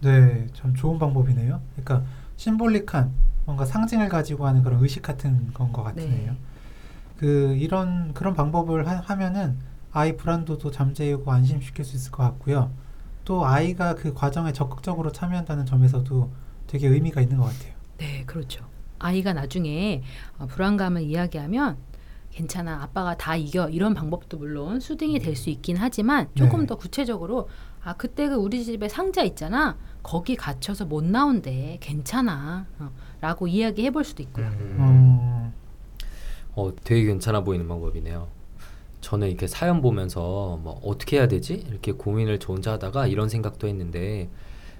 네, 0.00 0.46
참 0.54 0.74
좋은 0.74 0.98
방법이네요. 0.98 1.62
그러니까 1.74 2.04
심볼릭한 2.36 3.12
뭔가 3.44 3.64
상징을 3.64 4.08
가지고 4.08 4.46
하는 4.46 4.62
그런 4.62 4.80
의식 4.82 5.02
같은 5.02 5.52
건 5.54 5.72
것 5.72 5.82
같으네요. 5.82 6.32
네. 6.32 6.38
그 7.16 7.56
이런 7.56 8.14
그런 8.14 8.34
방법을 8.34 8.86
하, 8.88 9.16
면은 9.16 9.58
아이 9.92 10.16
불안도도 10.16 10.70
잠재우고 10.70 11.32
안심시킬 11.32 11.84
수 11.84 11.96
있을 11.96 12.12
것 12.12 12.22
같고요. 12.24 12.72
또 13.24 13.46
아이가 13.46 13.94
그 13.94 14.14
과정에 14.14 14.52
적극적으로 14.52 15.12
참여한다는 15.12 15.66
점에서도 15.66 16.32
되게 16.66 16.88
의미가 16.88 17.20
있는 17.20 17.38
것 17.38 17.44
같아요. 17.46 17.74
네, 17.98 18.24
그렇죠. 18.26 18.68
아이가 18.98 19.32
나중에 19.32 20.02
어, 20.38 20.46
불안감을 20.46 21.02
이야기하면 21.02 21.78
괜찮아, 22.30 22.82
아빠가 22.82 23.16
다 23.16 23.36
이겨 23.36 23.68
이런 23.70 23.94
방법도 23.94 24.38
물론 24.38 24.80
수긍이 24.80 25.18
될 25.20 25.34
수 25.36 25.50
있긴 25.50 25.76
하지만 25.78 26.28
조금 26.34 26.60
네. 26.60 26.66
더 26.66 26.76
구체적으로 26.76 27.48
아 27.82 27.94
그때 27.94 28.28
그 28.28 28.34
우리 28.34 28.64
집에 28.64 28.88
상자 28.88 29.22
있잖아, 29.22 29.76
거기 30.02 30.36
갇혀서 30.36 30.86
못 30.86 31.04
나온대, 31.04 31.78
괜찮아, 31.80 32.66
어, 32.78 32.90
라고 33.20 33.46
이야기해 33.46 33.90
볼 33.90 34.04
수도 34.04 34.22
있고요. 34.22 34.46
음, 34.46 34.76
어, 34.78 35.52
어, 36.54 36.72
되게 36.84 37.04
괜찮아 37.04 37.42
보이는 37.42 37.66
방법이네요. 37.68 38.28
저는 39.00 39.28
이렇게 39.28 39.46
사연 39.46 39.80
보면서 39.80 40.58
뭐 40.62 40.80
어떻게 40.84 41.18
해야 41.18 41.28
되지? 41.28 41.54
이렇게 41.68 41.92
고민을 41.92 42.40
저 42.40 42.52
혼자 42.52 42.72
하다가 42.72 43.06
이런 43.06 43.28
생각도 43.28 43.68
했는데 43.68 44.28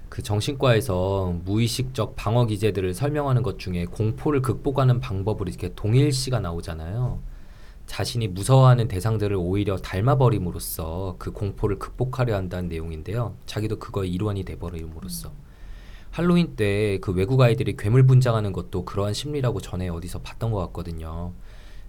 그 0.09 0.21
정신과에서 0.21 1.35
무의식적 1.45 2.15
방어 2.15 2.45
기제들을 2.45 2.93
설명하는 2.93 3.43
것 3.43 3.59
중에 3.59 3.85
공포를 3.85 4.41
극복하는 4.41 4.99
방법으로 4.99 5.49
이렇게 5.49 5.73
동일시가 5.73 6.39
나오잖아요. 6.41 7.19
자신이 7.89 8.27
무서워하는 8.27 8.87
대상들을 8.87 9.35
오히려 9.35 9.75
닮아버림으로써 9.77 11.15
그 11.17 11.31
공포를 11.31 11.79
극복하려 11.79 12.35
한다는 12.35 12.69
내용인데요. 12.69 13.35
자기도 13.47 13.79
그거의 13.79 14.11
일원이 14.11 14.43
돼버림으로써. 14.43 15.31
할로윈 16.11 16.55
때 16.55 16.99
그 17.01 17.11
외국 17.11 17.41
아이들이 17.41 17.75
괴물 17.75 18.05
분장하는 18.05 18.53
것도 18.53 18.85
그러한 18.85 19.13
심리라고 19.15 19.59
전에 19.59 19.89
어디서 19.89 20.19
봤던 20.19 20.51
것 20.51 20.59
같거든요. 20.67 21.33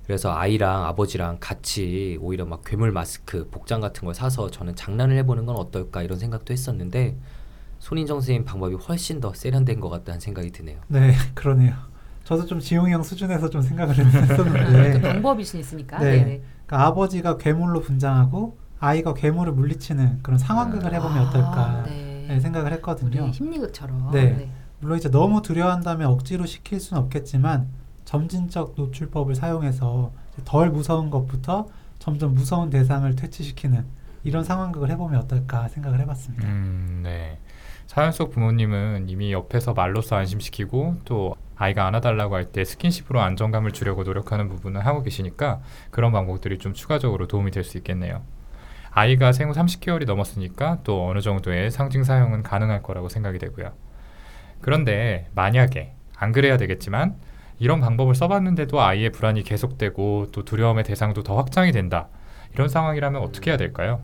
그래서 0.04 0.32
아이랑 0.34 0.86
아버지랑 0.86 1.36
같이 1.38 2.18
오히려 2.22 2.46
막 2.46 2.62
괴물 2.64 2.92
마스크, 2.92 3.48
복장 3.50 3.80
같은 3.82 4.06
걸 4.06 4.14
사서 4.14 4.50
저는 4.50 4.76
장난을 4.76 5.16
해보는 5.18 5.44
건 5.44 5.56
어떨까 5.56 6.02
이런 6.02 6.18
생각도 6.18 6.52
했었는데 6.52 7.18
손인정 7.78 8.20
선생님 8.20 8.46
방법이 8.46 8.74
훨씬 8.74 9.20
더 9.20 9.34
세련된 9.34 9.80
것 9.80 9.90
같다는 9.90 10.18
생각이 10.18 10.50
드네요. 10.50 10.80
네, 10.88 11.12
그러네요. 11.34 11.89
저도 12.24 12.46
좀 12.46 12.60
지용이 12.60 12.92
형 12.92 13.02
수준에서 13.02 13.50
좀 13.50 13.62
생각을 13.62 13.94
그 13.94 14.02
했었는데 14.02 15.00
방법일 15.00 15.44
수 15.44 15.58
있으니까. 15.58 15.98
네. 15.98 16.04
네. 16.04 16.24
네. 16.24 16.42
그러니까 16.66 16.88
아버지가 16.88 17.36
괴물로 17.38 17.80
분장하고 17.80 18.58
아이가 18.78 19.14
괴물을 19.14 19.52
물리치는 19.52 20.20
그런 20.22 20.38
상황극을 20.38 20.94
해보면 20.94 21.18
아, 21.18 21.28
어떨까 21.28 21.82
네. 21.86 22.26
네, 22.28 22.40
생각을 22.40 22.72
했거든요. 22.74 23.32
심리극처럼. 23.32 24.10
네. 24.12 24.50
물론 24.78 24.96
이제 24.96 25.10
너무 25.10 25.42
두려워한다면 25.42 26.08
억지로 26.08 26.46
시킬 26.46 26.80
수는 26.80 27.02
없겠지만 27.02 27.68
점진적 28.04 28.74
노출법을 28.76 29.34
사용해서 29.34 30.12
덜 30.44 30.70
무서운 30.70 31.10
것부터 31.10 31.68
점점 31.98 32.34
무서운 32.34 32.70
대상을 32.70 33.14
퇴치시키는 33.14 33.84
이런 34.24 34.44
상황극을 34.44 34.90
해보면 34.90 35.20
어떨까 35.20 35.68
생각을 35.68 36.00
해봤습니다. 36.00 36.46
음, 36.46 37.00
네. 37.02 37.38
사연 37.86 38.12
속 38.12 38.30
부모님은 38.30 39.08
이미 39.08 39.32
옆에서 39.32 39.74
말로써 39.74 40.16
안심시키고 40.16 40.98
또 41.04 41.34
아이가 41.60 41.86
안아달라고 41.86 42.34
할 42.36 42.46
때 42.52 42.64
스킨십으로 42.64 43.20
안정감을 43.20 43.72
주려고 43.72 44.02
노력하는 44.02 44.48
부분을 44.48 44.86
하고 44.86 45.02
계시니까 45.02 45.60
그런 45.90 46.10
방법들이 46.10 46.58
좀 46.58 46.72
추가적으로 46.72 47.28
도움이 47.28 47.50
될 47.50 47.64
수 47.64 47.76
있겠네요. 47.76 48.22
아이가 48.90 49.30
생후 49.32 49.52
30개월이 49.52 50.06
넘었으니까 50.06 50.78
또 50.84 51.06
어느 51.06 51.20
정도의 51.20 51.70
상징 51.70 52.02
사용은 52.02 52.42
가능할 52.42 52.82
거라고 52.82 53.10
생각이 53.10 53.38
되고요. 53.38 53.72
그런데 54.62 55.28
만약에 55.34 55.92
안 56.16 56.32
그래야 56.32 56.56
되겠지만 56.56 57.16
이런 57.58 57.80
방법을 57.80 58.14
써봤는데도 58.14 58.80
아이의 58.80 59.10
불안이 59.10 59.42
계속되고 59.42 60.28
또 60.32 60.44
두려움의 60.46 60.84
대상도 60.84 61.22
더 61.22 61.36
확장이 61.36 61.72
된다. 61.72 62.08
이런 62.54 62.68
상황이라면 62.68 63.20
어떻게 63.20 63.50
해야 63.50 63.58
될까요? 63.58 64.00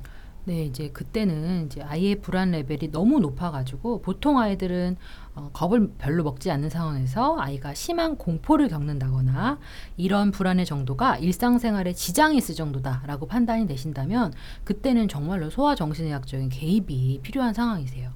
네, 0.46 0.64
이제 0.64 0.90
그때는 0.90 1.66
이제 1.66 1.82
아이의 1.82 2.20
불안 2.20 2.52
레벨이 2.52 2.92
너무 2.92 3.18
높아가지고 3.18 4.00
보통 4.00 4.38
아이들은 4.38 4.96
어, 5.34 5.50
겁을 5.52 5.90
별로 5.98 6.22
먹지 6.22 6.52
않는 6.52 6.70
상황에서 6.70 7.36
아이가 7.36 7.74
심한 7.74 8.16
공포를 8.16 8.68
겪는다거나 8.68 9.58
이런 9.96 10.30
불안의 10.30 10.64
정도가 10.64 11.18
일상생활에 11.18 11.94
지장이 11.94 12.36
있을 12.36 12.54
정도다라고 12.54 13.26
판단이 13.26 13.66
되신다면 13.66 14.34
그때는 14.62 15.08
정말로 15.08 15.50
소아정신의학적인 15.50 16.50
개입이 16.50 17.22
필요한 17.24 17.52
상황이세요. 17.52 18.12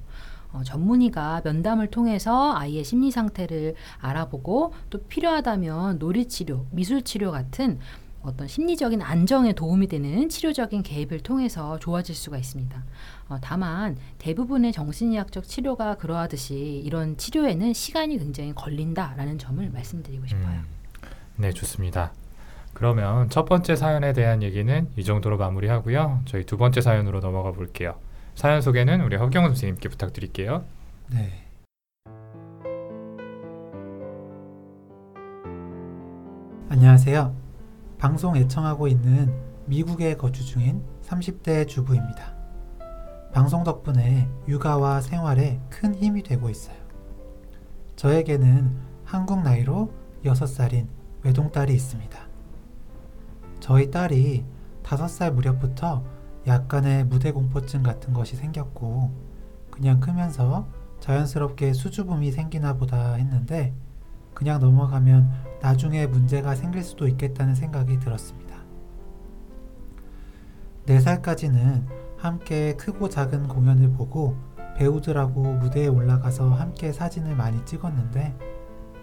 어, 0.53 0.63
전문의가 0.63 1.41
면담을 1.43 1.87
통해서 1.87 2.53
아이의 2.55 2.85
심리 2.85 3.11
상태를 3.11 3.75
알아보고 3.99 4.73
또 4.89 4.99
필요하다면 4.99 5.99
놀이치료, 5.99 6.67
미술치료 6.71 7.31
같은 7.31 7.79
어떤 8.23 8.47
심리적인 8.47 9.01
안정에 9.01 9.53
도움이 9.53 9.87
되는 9.87 10.29
치료적인 10.29 10.83
개입을 10.83 11.21
통해서 11.21 11.79
좋아질 11.79 12.15
수가 12.15 12.37
있습니다. 12.37 12.83
어, 13.29 13.37
다만 13.41 13.97
대부분의 14.19 14.71
정신의학적 14.71 15.47
치료가 15.47 15.95
그러하듯이 15.95 16.81
이런 16.85 17.17
치료에는 17.17 17.73
시간이 17.73 18.17
굉장히 18.19 18.53
걸린다라는 18.53 19.37
점을 19.37 19.67
말씀드리고 19.69 20.27
싶어요. 20.27 20.59
음, 20.59 20.65
네, 21.37 21.51
좋습니다. 21.51 22.13
그러면 22.73 23.29
첫 23.29 23.45
번째 23.45 23.75
사연에 23.75 24.13
대한 24.13 24.43
얘기는 24.43 24.87
이 24.95 25.03
정도로 25.03 25.37
마무리하고요. 25.37 26.21
저희 26.25 26.45
두 26.45 26.57
번째 26.57 26.81
사연으로 26.81 27.19
넘어가 27.19 27.51
볼게요. 27.51 27.95
사연 28.35 28.61
소개는 28.61 29.01
우리 29.01 29.17
허경 29.17 29.45
선생님께 29.45 29.89
부탁드릴게요. 29.89 30.63
네. 31.11 31.45
안녕하세요. 36.69 37.40
방송 38.01 38.35
애청하고 38.35 38.87
있는 38.87 39.31
미국에 39.67 40.17
거주 40.17 40.43
중인 40.43 40.83
30대 41.03 41.67
주부입니다. 41.67 42.33
방송 43.31 43.63
덕분에 43.63 44.27
육아와 44.47 45.01
생활에 45.01 45.61
큰 45.69 45.93
힘이 45.93 46.23
되고 46.23 46.49
있어요. 46.49 46.75
저에게는 47.97 48.75
한국 49.05 49.43
나이로 49.43 49.93
6살인 50.25 50.87
외동딸이 51.21 51.75
있습니다. 51.75 52.19
저희 53.59 53.91
딸이 53.91 54.45
5살 54.81 55.33
무렵부터 55.33 56.03
약간의 56.47 57.05
무대 57.05 57.31
공포증 57.31 57.83
같은 57.83 58.13
것이 58.13 58.35
생겼고 58.35 59.11
그냥 59.69 59.99
크면서 59.99 60.67
자연스럽게 61.01 61.73
수주붐이 61.73 62.31
생기나 62.31 62.77
보다 62.77 63.13
했는데 63.13 63.75
그냥 64.33 64.59
넘어가면 64.59 65.40
나중에 65.61 66.07
문제가 66.07 66.55
생길 66.55 66.83
수도 66.83 67.07
있겠다는 67.07 67.55
생각이 67.55 67.99
들었습니다. 67.99 68.57
4살까지는 70.85 71.85
함께 72.17 72.75
크고 72.75 73.09
작은 73.09 73.47
공연을 73.47 73.91
보고 73.91 74.35
배우들하고 74.77 75.53
무대에 75.53 75.87
올라가서 75.87 76.49
함께 76.49 76.91
사진을 76.91 77.35
많이 77.35 77.63
찍었는데 77.65 78.35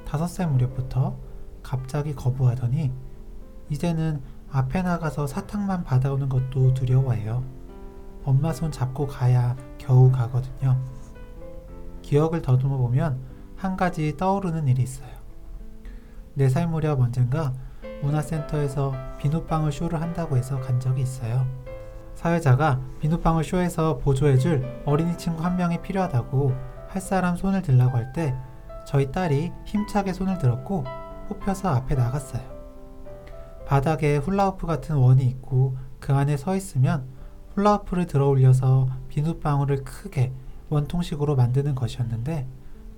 5살 0.04 0.50
무렵부터 0.50 1.16
갑자기 1.62 2.14
거부하더니 2.14 2.92
이제는 3.70 4.22
앞에 4.50 4.82
나가서 4.82 5.26
사탕만 5.26 5.84
받아오는 5.84 6.28
것도 6.28 6.74
두려워해요. 6.74 7.44
엄마 8.24 8.52
손 8.52 8.72
잡고 8.72 9.06
가야 9.06 9.56
겨우 9.76 10.10
가거든요. 10.10 10.80
기억을 12.02 12.42
더듬어 12.42 12.76
보면 12.78 13.20
한 13.56 13.76
가지 13.76 14.16
떠오르는 14.16 14.68
일이 14.68 14.82
있어요. 14.82 15.17
4살 16.38 16.68
무렵 16.68 17.00
언젠가 17.00 17.52
문화센터에서 18.02 18.94
비눗방울 19.18 19.72
쇼를 19.72 20.00
한다고 20.00 20.36
해서 20.36 20.60
간 20.60 20.78
적이 20.78 21.02
있어요. 21.02 21.46
사회자가 22.14 22.80
비눗방울 23.00 23.44
쇼에서 23.44 23.98
보조해줄 23.98 24.82
어린이 24.84 25.16
친구 25.18 25.42
한 25.44 25.56
명이 25.56 25.82
필요하다고 25.82 26.52
할 26.88 27.02
사람 27.02 27.36
손을 27.36 27.62
들라고 27.62 27.96
할 27.96 28.12
때 28.12 28.34
저희 28.86 29.12
딸이 29.12 29.52
힘차게 29.66 30.12
손을 30.12 30.38
들었고 30.38 30.84
뽑혀서 31.28 31.68
앞에 31.68 31.94
나갔어요. 31.94 32.42
바닥에 33.66 34.16
훌라후프 34.16 34.66
같은 34.66 34.96
원이 34.96 35.24
있고 35.24 35.76
그 36.00 36.14
안에 36.14 36.38
서 36.38 36.56
있으면 36.56 37.04
훌라후프를 37.54 38.06
들어 38.06 38.28
올려서 38.28 38.88
비눗방울을 39.08 39.84
크게 39.84 40.32
원통식으로 40.70 41.36
만드는 41.36 41.74
것이었는데 41.74 42.46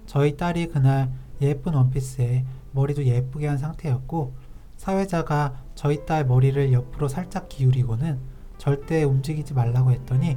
저희 0.07 0.37
딸이 0.37 0.69
그날 0.69 1.11
예쁜 1.41 1.75
원피스에 1.75 2.45
머리도 2.73 3.05
예쁘게 3.05 3.47
한 3.47 3.59
상태였고 3.59 4.35
사회자가 4.77 5.63
저희 5.75 6.05
딸 6.07 6.25
머리를 6.25 6.73
옆으로 6.73 7.09
살짝 7.09 7.49
기울이고는 7.49 8.19
절대 8.59 9.05
움직이지 9.05 9.55
말라고 9.55 9.91
했더니 9.91 10.37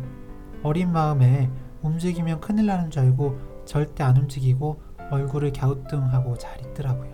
어린 0.63 0.91
마음에 0.91 1.49
움직이면 1.81 2.39
큰일 2.39 2.65
나는 2.67 2.89
줄 2.89 3.03
알고 3.03 3.37
절대 3.65 4.03
안 4.03 4.17
움직이고 4.17 4.81
얼굴을 5.11 5.51
갸우뚱하고 5.53 6.37
잘 6.37 6.59
있더라고요. 6.61 7.13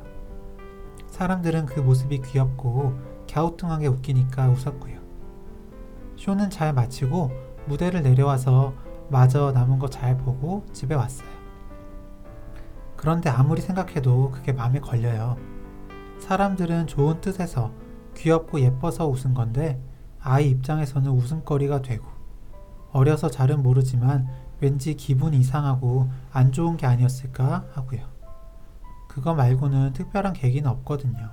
사람들은 1.07 1.65
그 1.65 1.79
모습이 1.79 2.21
귀엽고 2.21 2.93
갸우뚱하게 3.31 3.87
웃기니까 3.87 4.49
웃었고요. 4.49 4.99
쇼는 6.15 6.49
잘 6.49 6.73
마치고 6.73 7.31
무대를 7.67 8.03
내려와서 8.03 8.73
마저 9.09 9.51
남은 9.51 9.79
거 9.79 9.87
잘 9.87 10.17
보고 10.17 10.63
집에 10.71 10.95
왔어요. 10.95 11.38
그런데 12.99 13.29
아무리 13.29 13.61
생각해도 13.61 14.29
그게 14.29 14.51
마음에 14.51 14.81
걸려요. 14.81 15.37
사람들은 16.19 16.87
좋은 16.87 17.21
뜻에서 17.21 17.71
귀엽고 18.17 18.59
예뻐서 18.59 19.07
웃은 19.07 19.33
건데 19.33 19.81
아이 20.19 20.49
입장에서는 20.49 21.09
웃음거리가 21.09 21.81
되고 21.81 22.05
어려서 22.91 23.29
잘은 23.29 23.63
모르지만 23.63 24.27
왠지 24.59 24.95
기분이 24.95 25.37
이상하고 25.37 26.09
안 26.33 26.51
좋은 26.51 26.75
게 26.75 26.87
아니었을까 26.87 27.67
하고요. 27.71 28.01
그거 29.07 29.33
말고는 29.33 29.93
특별한 29.93 30.33
계기는 30.33 30.69
없거든요. 30.69 31.29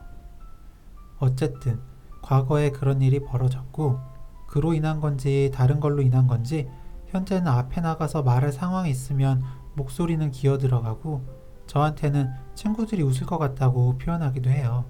어쨌든 1.18 1.80
과거에 2.23 2.70
그런 2.70 3.02
일이 3.02 3.18
벌어졌고 3.18 3.99
그로 4.46 4.73
인한 4.73 5.00
건지 5.00 5.50
다른 5.52 5.80
걸로 5.80 6.00
인한 6.00 6.28
건지 6.28 6.70
현재는 7.08 7.49
앞에 7.49 7.80
나가서 7.80 8.23
말할 8.23 8.52
상황이 8.52 8.88
있으면 8.88 9.42
목소리는 9.75 10.30
기어 10.30 10.58
들어가고 10.58 11.46
저한테는 11.66 12.30
친구들이 12.54 13.02
웃을 13.02 13.26
것 13.26 13.38
같다고 13.38 13.99
표현하기도 13.99 14.50
해요. 14.50 14.85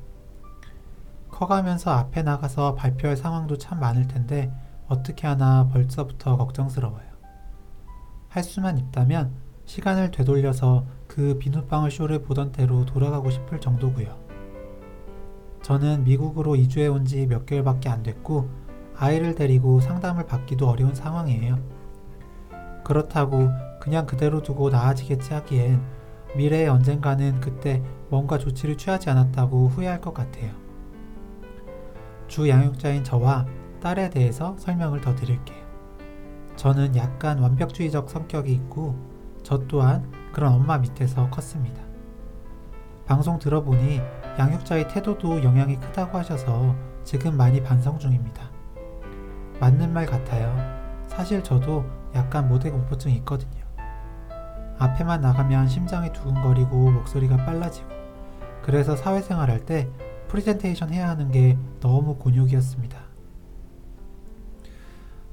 커가면서 1.30 1.90
앞에 1.90 2.22
나가서 2.22 2.74
발표할 2.74 3.16
상황도 3.16 3.58
참 3.58 3.80
많을 3.80 4.06
텐데 4.08 4.52
어떻게 4.88 5.26
하나 5.26 5.68
벌써부터 5.68 6.36
걱정스러워요. 6.36 7.06
할 8.28 8.42
수만 8.44 8.78
있다면 8.78 9.32
시간을 9.64 10.10
되돌려서 10.12 10.86
그 11.08 11.38
비눗방울 11.38 11.90
쇼를 11.90 12.22
보던 12.22 12.52
때로 12.52 12.84
돌아가고 12.84 13.30
싶을 13.30 13.60
정도고요. 13.60 14.16
저는 15.62 16.04
미국으로 16.04 16.54
이주해 16.54 16.86
온 16.86 17.04
지 17.04 17.26
몇 17.26 17.44
개월밖에 17.46 17.88
안 17.88 18.02
됐고 18.02 18.48
아이를 18.96 19.34
데리고 19.34 19.80
상담을 19.80 20.26
받기도 20.26 20.68
어려운 20.68 20.94
상황이에요. 20.94 21.58
그렇다고 22.84 23.50
그냥 23.80 24.06
그대로 24.06 24.42
두고 24.42 24.70
나아지겠지 24.70 25.34
하기엔 25.34 25.82
미래의 26.36 26.68
언젠가는 26.68 27.40
그때 27.40 27.82
뭔가 28.08 28.38
조치를 28.38 28.76
취하지 28.76 29.10
않았다고 29.10 29.68
후회할 29.68 30.00
것 30.00 30.14
같아요. 30.14 30.52
주 32.28 32.48
양육자인 32.48 33.04
저와 33.04 33.46
딸에 33.80 34.10
대해서 34.10 34.56
설명을 34.58 35.00
더 35.00 35.14
드릴게요. 35.14 35.64
저는 36.56 36.96
약간 36.96 37.38
완벽주의적 37.38 38.08
성격이 38.10 38.52
있고 38.52 38.96
저 39.42 39.58
또한 39.68 40.10
그런 40.32 40.52
엄마 40.52 40.78
밑에서 40.78 41.30
컸습니다. 41.30 41.82
방송 43.06 43.38
들어보니 43.38 44.00
양육자의 44.38 44.88
태도도 44.88 45.44
영향이 45.44 45.78
크다고 45.78 46.18
하셔서 46.18 46.74
지금 47.04 47.36
많이 47.36 47.62
반성 47.62 47.98
중입니다. 47.98 48.50
맞는 49.60 49.92
말 49.92 50.06
같아요. 50.06 50.54
사실 51.06 51.42
저도 51.42 51.84
약간 52.14 52.48
무대 52.48 52.70
공포증이 52.70 53.14
있거든요. 53.16 53.65
앞에만 54.78 55.20
나가면 55.20 55.68
심장이 55.68 56.12
두근거리고 56.12 56.90
목소리가 56.90 57.36
빨라지고 57.44 57.88
그래서 58.62 58.96
사회생활 58.96 59.50
할 59.50 59.64
때 59.64 59.88
프리젠테이션 60.28 60.92
해야 60.92 61.08
하는 61.08 61.30
게 61.30 61.56
너무 61.80 62.16
곤욕이었습니다. 62.16 62.98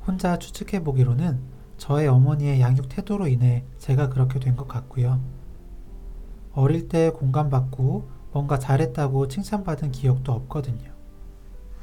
혼자 0.06 0.38
추측해 0.38 0.84
보기로는 0.84 1.39
저의 1.77 2.08
어머니의 2.08 2.62
양육 2.62 2.89
태도로 2.89 3.27
인해 3.27 3.65
제가 3.79 4.10
그렇게 4.10 4.39
된 4.39 4.56
것 4.56 4.67
같고요. 4.67 5.19
어릴 6.53 6.88
때 6.88 7.10
공감받고 7.10 8.08
뭔가 8.32 8.60
잘했다고 8.60 9.27
칭찬받은 9.27 9.91
기억도 9.91 10.32
없거든요. 10.32 10.91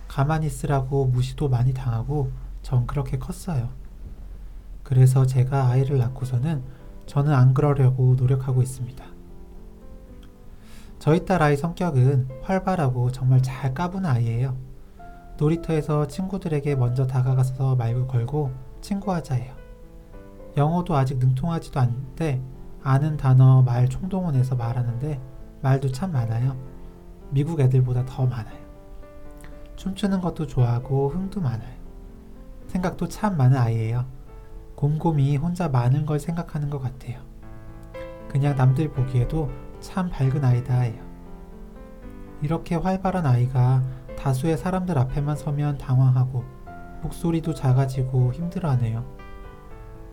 가만히 0.07 0.47
있으라고 0.47 1.07
무시도 1.07 1.49
많이 1.49 1.75
당하고 1.75 2.31
전 2.63 2.87
그렇게 2.87 3.19
컸어요. 3.19 3.71
그래서 4.85 5.27
제가 5.27 5.69
아이를 5.69 5.99
낳고서는 5.99 6.63
저는 7.11 7.35
안 7.35 7.55
그러려고 7.55 8.15
노력하고 8.15 8.63
있습니다. 8.63 9.05
저희 11.01 11.25
딸 11.25 11.43
아이 11.43 11.57
성격은 11.57 12.29
활발하고 12.43 13.11
정말 13.11 13.43
잘 13.43 13.75
까부는 13.75 14.09
아이예요. 14.09 14.57
놀이터에서 15.37 16.07
친구들에게 16.07 16.77
먼저 16.77 17.09
다가가서 17.09 17.75
말을 17.75 18.07
걸고 18.07 18.53
친구하자 18.81 19.35
해요. 19.35 19.57
영어도 20.57 20.95
아직 20.95 21.19
능통하지도 21.19 21.81
않는데 21.81 22.41
아는 22.81 23.17
단어 23.17 23.63
말 23.63 23.89
총동원해서 23.89 24.55
말하는데 24.55 25.21
말도 25.63 25.91
참 25.91 26.13
많아요. 26.13 26.57
미국 27.31 27.59
애들보다 27.59 28.07
더 28.07 28.25
많아요. 28.25 28.61
춤추는 29.75 30.21
것도 30.21 30.47
좋아하고 30.47 31.09
흥도 31.09 31.41
많아요. 31.41 31.75
생각도 32.69 33.09
참 33.09 33.37
많은 33.37 33.59
아이예요. 33.59 34.20
곰곰이 34.81 35.37
혼자 35.37 35.69
많은 35.69 36.07
걸 36.07 36.19
생각하는 36.19 36.71
것 36.71 36.79
같아요. 36.79 37.21
그냥 38.29 38.57
남들 38.57 38.91
보기에도 38.91 39.51
참 39.79 40.09
밝은 40.09 40.43
아이다 40.43 40.81
해요. 40.81 41.03
이렇게 42.41 42.77
활발한 42.77 43.27
아이가 43.27 43.83
다수의 44.17 44.57
사람들 44.57 44.97
앞에만 44.97 45.37
서면 45.37 45.77
당황하고 45.77 46.45
목소리도 47.03 47.53
작아지고 47.53 48.33
힘들어하네요. 48.33 49.05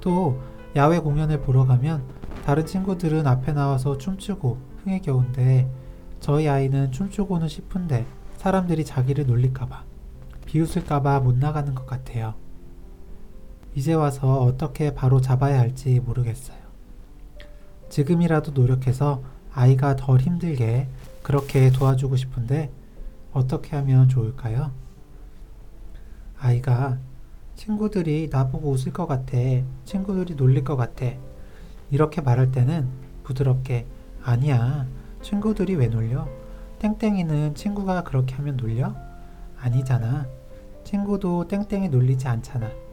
또 0.02 0.42
야외 0.76 1.00
공연을 1.00 1.40
보러 1.40 1.66
가면 1.66 2.04
다른 2.46 2.66
친구들은 2.66 3.26
앞에 3.26 3.54
나와서 3.54 3.98
춤추고 3.98 4.58
흥에 4.84 5.00
겨운데 5.00 5.72
저희 6.20 6.50
아이는 6.50 6.92
춤추고는 6.92 7.48
싶은데 7.48 8.06
사람들이 8.36 8.84
자기를 8.84 9.28
놀릴까봐 9.28 9.86
비웃을까봐 10.46 11.22
못 11.22 11.38
나가는 11.38 11.74
것 11.74 11.86
같아요. 11.86 12.47
이제 13.78 13.94
와서 13.94 14.42
어떻게 14.42 14.96
바로 14.96 15.22
잡아야 15.22 15.60
할지 15.60 16.00
모르겠어요. 16.00 16.58
지금이라도 17.90 18.54
노력해서 18.54 19.22
아이가 19.54 19.96
덜 19.96 20.20
힘들게 20.20 20.88
그렇게 21.22 21.70
도와주고 21.70 22.16
싶은데 22.16 22.72
어떻게 23.34 23.76
하면 23.76 24.10
좋을까요? 24.10 24.72
아이가 26.40 26.98
친구들이 27.56 28.30
나보고 28.32 28.72
웃을 28.72 28.92
것 28.92 29.06
같아. 29.06 29.38
친구들이 29.86 30.34
놀릴 30.34 30.64
것 30.64 30.76
같아. 30.76 31.06
이렇게 31.92 32.20
말할 32.22 32.52
때는 32.52 32.88
부드럽게 33.26 33.86
아니야. 34.24 34.88
친구들이 35.22 35.76
왜 35.76 35.86
놀려? 35.86 36.28
땡땡이는 36.80 37.54
친구가 37.54 38.06
그렇게 38.06 38.34
하면 38.38 38.58
놀려? 38.58 38.96
아니잖아. 39.60 40.26
친구도 40.84 41.48
땡땡이 41.48 41.90
놀리지 41.90 42.28
않잖아. 42.28 42.87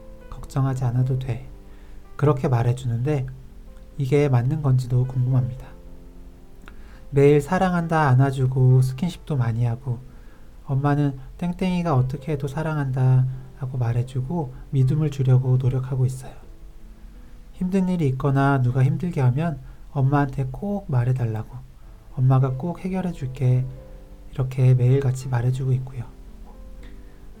걱정하지 0.45 0.83
않아도 0.85 1.19
돼. 1.19 1.47
그렇게 2.15 2.47
말해주는데 2.47 3.25
이게 3.97 4.29
맞는 4.29 4.61
건지도 4.61 5.05
궁금합니다. 5.05 5.67
매일 7.09 7.41
사랑한다 7.41 8.07
안아주고 8.09 8.81
스킨십도 8.81 9.37
많이 9.37 9.65
하고 9.65 9.99
엄마는 10.65 11.17
땡땡이가 11.37 11.95
어떻게 11.95 12.33
해도 12.33 12.47
사랑한다 12.47 13.25
하고 13.57 13.77
말해주고 13.77 14.53
믿음을 14.71 15.11
주려고 15.11 15.57
노력하고 15.57 16.05
있어요. 16.05 16.33
힘든 17.53 17.87
일이 17.87 18.07
있거나 18.09 18.61
누가 18.61 18.83
힘들게 18.83 19.21
하면 19.21 19.59
엄마한테 19.91 20.49
꼭 20.51 20.85
말해달라고 20.89 21.55
엄마가 22.17 22.51
꼭 22.51 22.79
해결해 22.79 23.11
줄게 23.13 23.65
이렇게 24.33 24.73
매일같이 24.73 25.29
말해주고 25.29 25.71
있고요. 25.73 26.03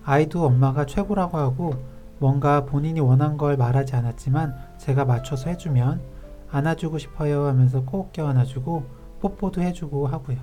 아이도 0.05 0.45
엄마가 0.45 0.85
최고라고 0.85 1.37
하고 1.37 1.94
뭔가 2.19 2.65
본인이 2.65 2.99
원한 2.99 3.37
걸 3.37 3.57
말하지 3.57 3.95
않았지만 3.95 4.55
제가 4.77 5.05
맞춰서 5.05 5.49
해주면 5.49 6.01
안아주고 6.49 6.97
싶어요 6.97 7.45
하면서 7.47 7.83
꼭 7.83 8.13
껴안아주고 8.13 8.85
뽀뽀도 9.21 9.61
해주고 9.61 10.07
하고요. 10.07 10.37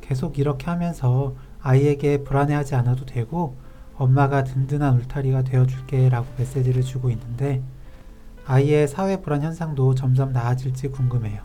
계속 0.00 0.38
이렇게 0.38 0.66
하면서 0.66 1.34
아이에게 1.60 2.24
불안해하지 2.24 2.74
않아도 2.74 3.06
되고 3.06 3.56
엄마가 3.96 4.44
든든한 4.44 4.98
울타리가 4.98 5.42
되어줄게 5.42 6.08
라고 6.08 6.26
메시지를 6.36 6.82
주고 6.82 7.10
있는데 7.10 7.62
아이의 8.46 8.88
사회 8.88 9.20
불안 9.20 9.42
현상도 9.42 9.94
점점 9.94 10.32
나아질지 10.32 10.88
궁금해요. 10.88 11.42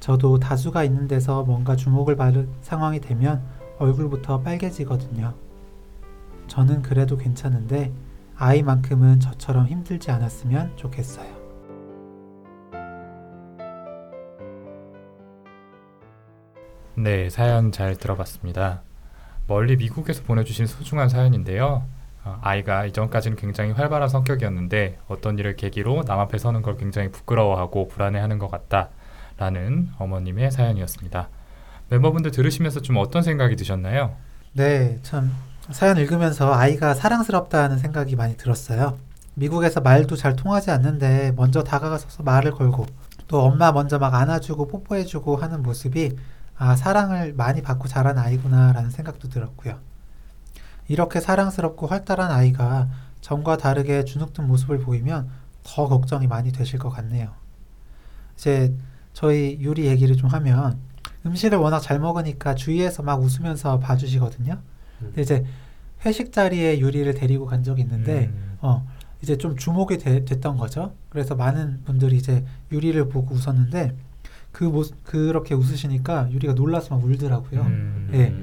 저도 0.00 0.38
다수가 0.38 0.84
있는 0.84 1.06
데서 1.08 1.44
뭔가 1.44 1.76
주목을 1.76 2.16
받을 2.16 2.48
상황이 2.62 3.00
되면 3.00 3.42
얼굴부터 3.78 4.40
빨개지거든요. 4.40 5.43
저는 6.46 6.82
그래도 6.82 7.16
괜찮은데 7.16 7.92
아이만큼은 8.36 9.20
저처럼 9.20 9.66
힘들지 9.66 10.10
않았으면 10.10 10.76
좋겠어요. 10.76 11.44
네, 16.96 17.28
사연 17.28 17.72
잘 17.72 17.96
들어봤습니다. 17.96 18.82
멀리 19.46 19.76
미국에서 19.76 20.22
보내주신 20.22 20.66
소중한 20.66 21.08
사연인데요. 21.08 21.84
어, 22.24 22.38
아이가 22.40 22.86
이전까지는 22.86 23.36
굉장히 23.36 23.72
활발한 23.72 24.08
성격이었는데 24.08 24.98
어떤 25.08 25.38
일을 25.38 25.56
계기로 25.56 26.04
남 26.04 26.20
앞에 26.20 26.38
서는 26.38 26.62
걸 26.62 26.76
굉장히 26.76 27.10
부끄러워하고 27.10 27.88
불안해하는 27.88 28.38
것 28.38 28.50
같다 28.50 28.90
라는 29.36 29.90
어머님의 29.98 30.50
사연이었습니다. 30.50 31.28
멤버분들 31.90 32.30
들으시면서 32.30 32.80
좀 32.80 32.96
어떤 32.96 33.22
생각이 33.22 33.56
드셨나요? 33.56 34.16
네, 34.52 34.98
참 35.02 35.32
사연 35.72 35.96
읽으면서 35.96 36.52
아이가 36.52 36.92
사랑스럽다는 36.92 37.78
생각이 37.78 38.16
많이 38.16 38.36
들었어요. 38.36 38.98
미국에서 39.34 39.80
말도 39.80 40.14
잘 40.14 40.36
통하지 40.36 40.70
않는데 40.70 41.32
먼저 41.36 41.62
다가가서 41.62 42.22
말을 42.22 42.52
걸고 42.52 42.86
또 43.28 43.40
엄마 43.40 43.72
먼저 43.72 43.98
막 43.98 44.14
안아주고 44.14 44.68
뽀뽀해주고 44.68 45.36
하는 45.36 45.62
모습이 45.62 46.16
아, 46.56 46.76
사랑을 46.76 47.32
많이 47.32 47.62
받고 47.62 47.88
자란 47.88 48.18
아이구나라는 48.18 48.90
생각도 48.90 49.28
들었고요. 49.28 49.78
이렇게 50.86 51.20
사랑스럽고 51.20 51.86
활달한 51.86 52.30
아이가 52.30 52.88
전과 53.22 53.56
다르게 53.56 54.04
주눅든 54.04 54.46
모습을 54.46 54.80
보이면 54.80 55.30
더 55.62 55.88
걱정이 55.88 56.26
많이 56.26 56.52
되실 56.52 56.78
것 56.78 56.90
같네요. 56.90 57.30
이제 58.36 58.76
저희 59.14 59.56
유리 59.60 59.86
얘기를 59.86 60.14
좀 60.14 60.28
하면 60.28 60.78
음식을 61.24 61.56
워낙 61.56 61.80
잘 61.80 61.98
먹으니까 61.98 62.54
주위에서 62.54 63.02
막 63.02 63.22
웃으면서 63.22 63.78
봐주시거든요. 63.78 64.60
근데 65.00 65.22
이제 65.22 65.44
회식 66.04 66.32
자리에 66.32 66.78
유리를 66.80 67.12
데리고 67.14 67.46
간 67.46 67.62
적이 67.62 67.82
있는데 67.82 68.26
음, 68.26 68.58
어 68.60 68.86
이제 69.22 69.36
좀 69.38 69.56
주목이 69.56 69.98
되- 69.98 70.24
됐던 70.24 70.56
거죠. 70.56 70.92
그래서 71.08 71.34
많은 71.34 71.82
분들이 71.84 72.16
이제 72.16 72.44
유리를 72.70 73.08
보고 73.08 73.34
웃었는데 73.34 73.94
그 74.52 74.64
모습 74.64 75.02
그렇게 75.04 75.54
웃으시니까 75.54 76.30
유리가 76.30 76.52
놀라서 76.52 76.94
막 76.96 77.04
울더라고요. 77.04 77.62
음, 77.62 78.10
예. 78.12 78.34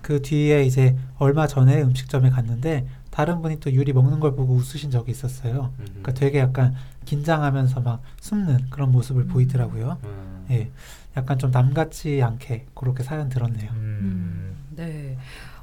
그 0.00 0.22
뒤에 0.22 0.62
이제 0.64 0.96
얼마 1.18 1.46
전에 1.46 1.82
음식점에 1.82 2.30
갔는데 2.30 2.86
다른 3.10 3.42
분이 3.42 3.58
또 3.60 3.72
유리 3.72 3.92
먹는 3.92 4.20
걸 4.20 4.36
보고 4.36 4.54
웃으신 4.54 4.90
적이 4.92 5.10
있었어요. 5.10 5.72
그러니까 5.76 6.12
되게 6.14 6.38
약간 6.38 6.74
긴장하면서 7.04 7.80
막 7.80 8.00
숨는 8.20 8.70
그런 8.70 8.92
모습을 8.92 9.26
보이더라고요. 9.26 9.98
예. 10.50 10.70
약간 11.16 11.36
좀 11.38 11.50
남같지 11.50 12.22
않게 12.22 12.66
그렇게 12.74 13.02
사연 13.02 13.28
들었네요. 13.28 13.70
음, 13.72 14.54
네. 14.70 15.18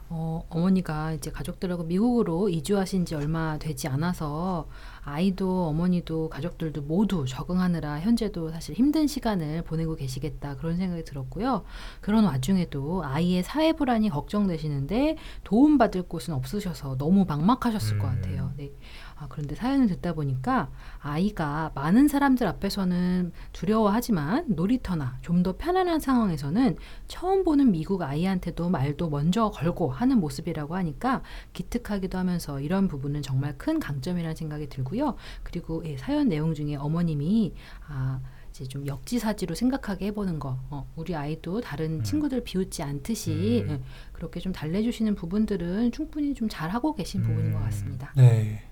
어, 0.08 0.46
어머니가 0.50 1.14
이제 1.14 1.32
가족들하고 1.32 1.84
미국으로 1.84 2.50
이주하신 2.50 3.06
지 3.06 3.16
얼마 3.16 3.58
되지 3.58 3.88
않아서 3.88 4.68
아이도 5.04 5.66
어머니도 5.68 6.30
가족들도 6.30 6.84
모두 6.84 7.26
적응하느라 7.28 8.00
현재도 8.00 8.52
사실 8.52 8.76
힘든 8.76 9.08
시간을 9.08 9.64
보내고 9.64 9.96
계시겠다 9.96 10.58
그런 10.58 10.78
생각이 10.78 11.04
들었고요. 11.04 11.64
그런 12.02 12.26
와중에도 12.26 13.04
아이의 13.04 13.44
사회 13.44 13.74
불안이 13.74 14.10
걱정되시는데 14.10 15.18
도움받을 15.44 16.04
곳은 16.04 16.34
없으셔서 16.34 16.98
너무 16.98 17.26
막막하셨을 17.26 17.98
것 17.98 18.08
음. 18.08 18.16
같아요. 18.16 18.54
네. 18.58 18.72
아, 19.18 19.28
그런데 19.30 19.56
사연을 19.56 19.88
듣다 19.88 20.14
보니까 20.14 20.70
아이가 21.00 21.72
많은 21.76 22.08
사람들 22.08 22.46
앞에서는 22.48 23.32
두려워하지만 23.54 24.46
놀이터나 24.50 25.18
좀 25.22 25.46
더 25.46 25.56
편안한 25.58 26.00
상황에서는 26.00 26.76
처음 27.08 27.44
보는 27.44 27.72
미국 27.72 28.02
아이한테도 28.02 28.70
말도 28.72 29.10
먼저 29.10 29.52
걸고 29.52 29.92
하는 29.92 30.20
모습이라고 30.20 30.76
하니까 30.76 31.22
기특하기도 31.54 32.18
하면서 32.18 32.60
이런 32.60 32.88
부분은 32.88 33.22
정말 33.22 33.56
큰 33.60 33.80
강점이라는 33.80 34.36
생각이 34.36 34.70
들고요. 34.70 35.16
그리고 35.44 35.84
예, 35.86 35.98
사연 35.98 36.30
내용 36.30 36.56
중에 36.56 36.76
어머님이 36.78 37.54
아, 37.88 38.22
이제 38.50 38.66
좀 38.66 38.88
역지사지로 38.88 39.54
생각하게 39.54 40.08
해보는 40.08 40.40
거, 40.40 40.58
어, 40.72 40.90
우리 40.96 41.14
아이도 41.16 41.62
다른 41.62 42.00
음. 42.00 42.04
친구들 42.04 42.44
비웃지 42.44 42.82
않듯이 42.82 43.66
음. 43.68 43.70
예, 43.70 43.82
그렇게 44.14 44.40
좀 44.40 44.52
달래주시는 44.52 45.14
부분들은 45.14 45.92
충분히 45.92 46.34
좀 46.34 46.50
잘하고 46.50 46.96
계신 46.96 47.22
부분인 47.22 47.52
것 47.52 47.60
음. 47.60 47.64
같습니다. 47.66 48.12
네. 48.16 48.64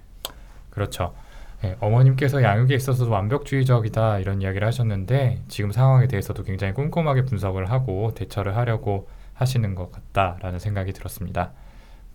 그렇죠. 0.73 1.13
예, 1.63 1.77
어머님께서 1.79 2.41
양육에 2.41 2.73
있어서도 2.73 3.11
완벽주의적이다 3.11 4.17
이런 4.17 4.41
이야기를 4.41 4.65
하셨는데 4.65 5.43
지금 5.47 5.71
상황에 5.71 6.07
대해서도 6.07 6.41
굉장히 6.41 6.73
꼼꼼하게 6.73 7.25
분석을 7.25 7.69
하고 7.69 8.11
대처를 8.15 8.57
하려고 8.57 9.07
하시는 9.35 9.75
것 9.75 9.91
같다라는 9.91 10.57
생각이 10.57 10.91
들었습니다. 10.91 11.51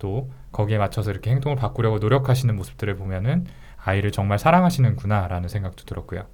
또 0.00 0.28
거기에 0.50 0.78
맞춰서 0.78 1.12
이렇게 1.12 1.30
행동을 1.30 1.56
바꾸려고 1.56 1.98
노력하시는 1.98 2.54
모습들을 2.56 2.96
보면은 2.96 3.46
아이를 3.84 4.10
정말 4.10 4.40
사랑하시는구나라는 4.40 5.48
생각도 5.48 5.84
들었고요. 5.84 6.24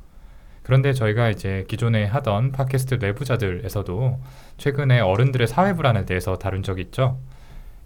그런데 0.62 0.94
저희가 0.94 1.28
이제 1.28 1.66
기존에 1.68 2.06
하던 2.06 2.52
팟캐스트 2.52 2.94
내부자들에서도 2.94 4.18
최근에 4.56 5.00
어른들의 5.00 5.46
사회 5.46 5.74
불안에 5.74 6.06
대해서 6.06 6.36
다룬 6.36 6.62
적이 6.62 6.82
있죠. 6.84 7.18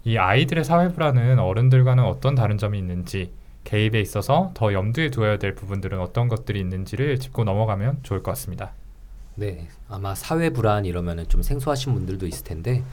이 0.05 0.17
아이들의 0.17 0.63
사회 0.63 0.87
불안은 0.87 1.39
어른들과는 1.39 2.05
어떤 2.05 2.35
다른 2.35 2.57
점이 2.57 2.79
있는지 2.79 3.33
개입에 3.69 4.01
있어서 4.01 4.49
더 4.55 4.73
염두에 4.73 5.11
두어야 5.11 5.37
될 5.37 5.53
부분들은 5.53 5.99
어떤 5.99 6.27
것들이 6.27 6.59
있는지를 6.59 7.19
짚고 7.19 7.43
넘어가면 7.43 7.99
좋을 8.01 8.23
것 8.23 8.31
같습니다. 8.31 8.73
네, 9.35 9.67
아마 9.87 10.15
사회 10.15 10.49
불안 10.49 10.85
이러면은 10.85 11.27
좀 11.27 11.43
생소하신 11.43 11.93
분들도 11.93 12.25
있을 12.25 12.43
텐데 12.43 12.83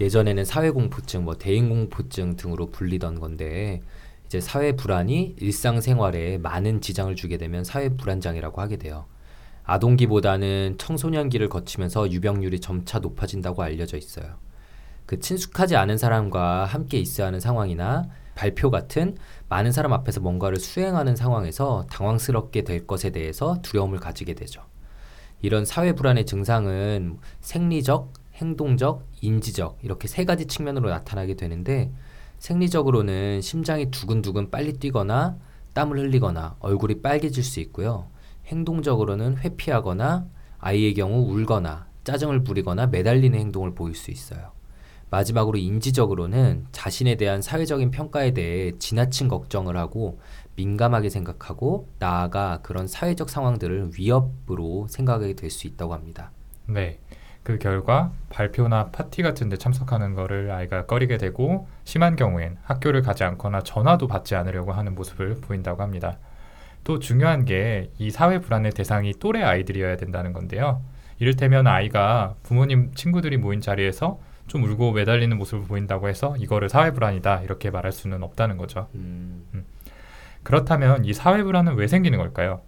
예전에는 0.00 0.46
사회 0.46 0.70
공포증, 0.70 1.24
뭐 1.24 1.36
대인 1.36 1.68
공포증 1.68 2.36
등으로 2.36 2.70
불리던 2.70 3.20
건데 3.20 3.82
이제 4.24 4.40
사회 4.40 4.72
불안이 4.72 5.36
일상 5.40 5.82
생활에 5.82 6.38
많은 6.38 6.80
지장을 6.80 7.14
주게 7.16 7.36
되면 7.36 7.62
사회 7.62 7.90
불안장애라고 7.90 8.62
하게 8.62 8.78
돼요. 8.78 9.04
아동기보다는 9.64 10.76
청소년기를 10.78 11.50
거치면서 11.50 12.10
유병률이 12.10 12.60
점차 12.60 12.98
높아진다고 12.98 13.62
알려져 13.62 13.98
있어요. 13.98 14.36
그 15.04 15.20
친숙하지 15.20 15.76
않은 15.76 15.98
사람과 15.98 16.64
함께 16.64 16.98
있어야 16.98 17.26
하는 17.26 17.40
상황이나 17.40 18.08
발표 18.34 18.70
같은 18.70 19.16
많은 19.48 19.72
사람 19.72 19.92
앞에서 19.92 20.20
뭔가를 20.20 20.58
수행하는 20.58 21.16
상황에서 21.16 21.86
당황스럽게 21.90 22.62
될 22.62 22.86
것에 22.86 23.10
대해서 23.10 23.60
두려움을 23.62 23.98
가지게 23.98 24.34
되죠. 24.34 24.62
이런 25.42 25.64
사회 25.64 25.92
불안의 25.92 26.26
증상은 26.26 27.18
생리적, 27.40 28.12
행동적, 28.34 29.06
인지적 29.20 29.78
이렇게 29.82 30.08
세 30.08 30.24
가지 30.24 30.46
측면으로 30.46 30.88
나타나게 30.88 31.34
되는데 31.34 31.92
생리적으로는 32.38 33.40
심장이 33.40 33.90
두근두근 33.90 34.50
빨리 34.50 34.74
뛰거나 34.74 35.36
땀을 35.72 35.98
흘리거나 35.98 36.56
얼굴이 36.60 37.02
빨개질 37.02 37.42
수 37.42 37.60
있고요. 37.60 38.08
행동적으로는 38.46 39.38
회피하거나 39.38 40.26
아이의 40.58 40.94
경우 40.94 41.30
울거나 41.30 41.86
짜증을 42.04 42.44
부리거나 42.44 42.86
매달리는 42.86 43.38
행동을 43.38 43.74
보일 43.74 43.94
수 43.94 44.10
있어요. 44.10 44.52
마지막으로 45.10 45.58
인지적으로는 45.58 46.66
자신에 46.72 47.14
대한 47.16 47.40
사회적인 47.42 47.90
평가에 47.90 48.32
대해 48.32 48.72
지나친 48.78 49.28
걱정을 49.28 49.76
하고 49.76 50.20
민감하게 50.56 51.08
생각하고 51.10 51.88
나아가 51.98 52.60
그런 52.62 52.86
사회적 52.86 53.30
상황들을 53.30 53.92
위협으로 53.98 54.86
생각하게 54.88 55.34
될 55.34 55.50
수 55.50 55.66
있다고 55.66 55.94
합니다. 55.94 56.30
네. 56.66 56.98
그 57.42 57.58
결과 57.58 58.10
발표나 58.30 58.86
파티 58.90 59.20
같은 59.22 59.50
데 59.50 59.56
참석하는 59.58 60.14
거를 60.14 60.50
아이가 60.50 60.86
꺼리게 60.86 61.18
되고 61.18 61.68
심한 61.84 62.16
경우엔 62.16 62.56
학교를 62.62 63.02
가지 63.02 63.22
않거나 63.24 63.60
전화도 63.62 64.06
받지 64.08 64.34
않으려고 64.34 64.72
하는 64.72 64.94
모습을 64.94 65.40
보인다고 65.42 65.82
합니다. 65.82 66.18
또 66.84 66.98
중요한 66.98 67.44
게 67.44 67.90
이 67.98 68.10
사회 68.10 68.38
불안의 68.40 68.72
대상이 68.72 69.12
또래 69.20 69.42
아이들이어야 69.42 69.96
된다는 69.98 70.32
건데요. 70.32 70.82
이를테면 71.18 71.66
아이가 71.66 72.34
부모님 72.42 72.92
친구들이 72.94 73.36
모인 73.36 73.60
자리에서 73.60 74.18
좀 74.46 74.64
울고 74.64 74.92
매달리는 74.92 75.36
모습을 75.36 75.66
보인다고 75.66 76.08
해서 76.08 76.36
이거를 76.38 76.68
사회 76.68 76.92
불안이다 76.92 77.42
이렇게 77.42 77.70
말할 77.70 77.92
수는 77.92 78.22
없다는 78.22 78.56
거죠. 78.56 78.88
음, 78.94 79.64
그렇다면 80.42 81.04
이 81.04 81.12
사회 81.12 81.42
불안은 81.42 81.74
왜 81.74 81.86
생기는 81.86 82.18
걸까요? 82.18 82.60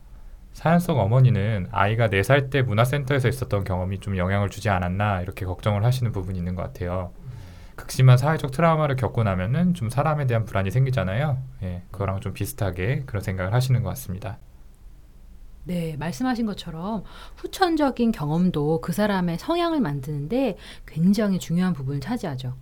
사연 0.53 0.79
속 0.81 0.99
어머니는 0.99 1.69
아이가 1.71 2.09
4살 2.09 2.51
때 2.51 2.63
문화센터에서 2.63 3.29
있었던 3.29 3.65
경험이 3.65 4.01
좀 4.01 4.17
영향을 4.17 4.49
주지 4.49 4.71
않았나 4.71 5.21
이렇게 5.21 5.45
걱정을 5.45 5.85
하시는 5.85 6.11
부분이 6.13 6.39
있는 6.39 6.55
것 6.55 6.63
같아요. 6.63 7.13
극심한 7.77 8.17
사회적 8.17 8.53
트라우마를 8.53 8.97
겪고 8.97 9.23
나면은 9.23 9.75
좀 9.75 9.91
사람에 9.91 10.27
대한 10.27 10.47
불안이 10.47 10.71
생기잖아요. 10.71 11.37
예, 11.63 11.83
그거랑 11.91 12.21
좀 12.21 12.33
비슷하게 12.33 13.03
그런 13.05 13.23
생각을 13.23 13.53
하시는 13.53 13.83
것 13.83 13.91
같습니다. 13.91 14.39
네, 15.67 15.97
말씀하신 15.99 16.47
것처럼 16.47 17.03
후천적인 17.39 18.13
경험도 18.13 18.81
그 18.83 18.93
사람의 18.93 19.39
성향을 19.39 19.81
만드는데 19.81 20.57
굉장히 20.87 21.41
중요한 21.41 21.73
부분을 21.73 22.01
차지하죠. 22.01 22.55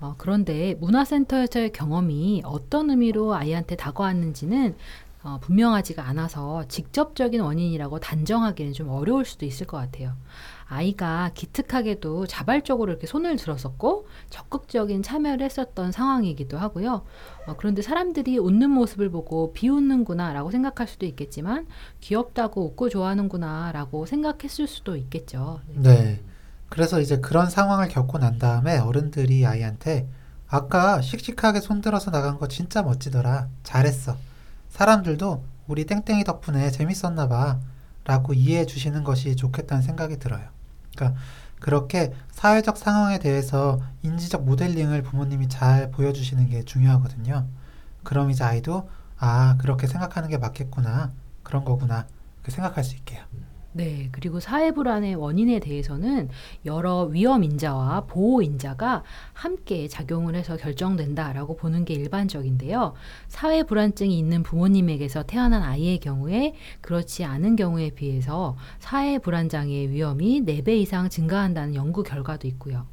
어, 0.00 0.14
그런데 0.18 0.74
문화센터에서의 0.74 1.72
경험이 1.72 2.42
어떤 2.44 2.90
의미로 2.90 3.34
아이한테 3.34 3.76
다가왔는지는 3.76 4.76
어, 5.22 5.38
분명하지가 5.42 6.02
않아서 6.06 6.66
직접적인 6.68 7.40
원인이라고 7.42 8.00
단정하기는 8.00 8.72
좀 8.72 8.88
어려울 8.88 9.24
수도 9.26 9.44
있을 9.44 9.66
것 9.66 9.76
같아요. 9.76 10.14
아이가 10.66 11.30
기특하게도 11.34 12.26
자발적으로 12.26 12.92
이렇게 12.92 13.06
손을 13.06 13.36
들었었고 13.36 14.06
적극적인 14.30 15.02
참여를 15.02 15.44
했었던 15.44 15.92
상황이기도 15.92 16.56
하고요. 16.56 17.02
어, 17.46 17.56
그런데 17.58 17.82
사람들이 17.82 18.38
웃는 18.38 18.70
모습을 18.70 19.10
보고 19.10 19.52
비웃는구나라고 19.52 20.50
생각할 20.50 20.86
수도 20.86 21.04
있겠지만 21.06 21.66
귀엽다고 22.00 22.64
웃고 22.66 22.88
좋아하는구나라고 22.88 24.06
생각했을 24.06 24.66
수도 24.66 24.96
있겠죠. 24.96 25.60
네. 25.74 26.22
그래서 26.70 27.00
이제 27.00 27.18
그런 27.18 27.50
상황을 27.50 27.88
겪고 27.88 28.18
난 28.18 28.38
다음에 28.38 28.78
어른들이 28.78 29.44
아이한테 29.44 30.08
아까 30.48 31.02
씩씩하게 31.02 31.60
손들어서 31.60 32.10
나간 32.10 32.38
거 32.38 32.48
진짜 32.48 32.82
멋지더라. 32.82 33.48
잘했어. 33.64 34.16
사람들도 34.80 35.44
우리 35.66 35.84
땡땡이 35.84 36.24
덕분에 36.24 36.70
재밌었나 36.70 37.28
봐. 37.28 37.60
라고 38.04 38.32
이해해 38.32 38.64
주시는 38.64 39.04
것이 39.04 39.36
좋겠다는 39.36 39.82
생각이 39.82 40.18
들어요. 40.18 40.48
그러니까 40.96 41.20
그렇게 41.60 42.14
사회적 42.30 42.78
상황에 42.78 43.18
대해서 43.18 43.78
인지적 44.02 44.44
모델링을 44.46 45.02
부모님이 45.02 45.50
잘 45.50 45.90
보여주시는 45.90 46.48
게 46.48 46.62
중요하거든요. 46.64 47.46
그럼 48.04 48.30
이제 48.30 48.42
아이도 48.42 48.88
아, 49.18 49.56
그렇게 49.58 49.86
생각하는 49.86 50.30
게 50.30 50.38
맞겠구나. 50.38 51.12
그런 51.42 51.66
거구나. 51.66 52.06
이렇게 52.36 52.50
생각할 52.50 52.82
수 52.82 52.96
있게요. 52.96 53.22
네, 53.72 54.08
그리고 54.10 54.40
사회 54.40 54.72
불안의 54.72 55.14
원인에 55.14 55.60
대해서는 55.60 56.28
여러 56.64 57.02
위험 57.04 57.44
인자와 57.44 58.06
보호 58.06 58.42
인자가 58.42 59.04
함께 59.32 59.86
작용을 59.86 60.34
해서 60.34 60.56
결정된다라고 60.56 61.56
보는 61.56 61.84
게 61.84 61.94
일반적인데요. 61.94 62.94
사회 63.28 63.62
불안증이 63.62 64.18
있는 64.18 64.42
부모님에게서 64.42 65.22
태어난 65.22 65.62
아이의 65.62 66.00
경우에 66.00 66.54
그렇지 66.80 67.24
않은 67.24 67.54
경우에 67.54 67.90
비해서 67.90 68.56
사회 68.80 69.18
불안 69.18 69.48
장애의 69.48 69.90
위험이 69.90 70.42
4배 70.44 70.70
이상 70.70 71.08
증가한다는 71.08 71.76
연구 71.76 72.02
결과도 72.02 72.48
있고요. 72.48 72.86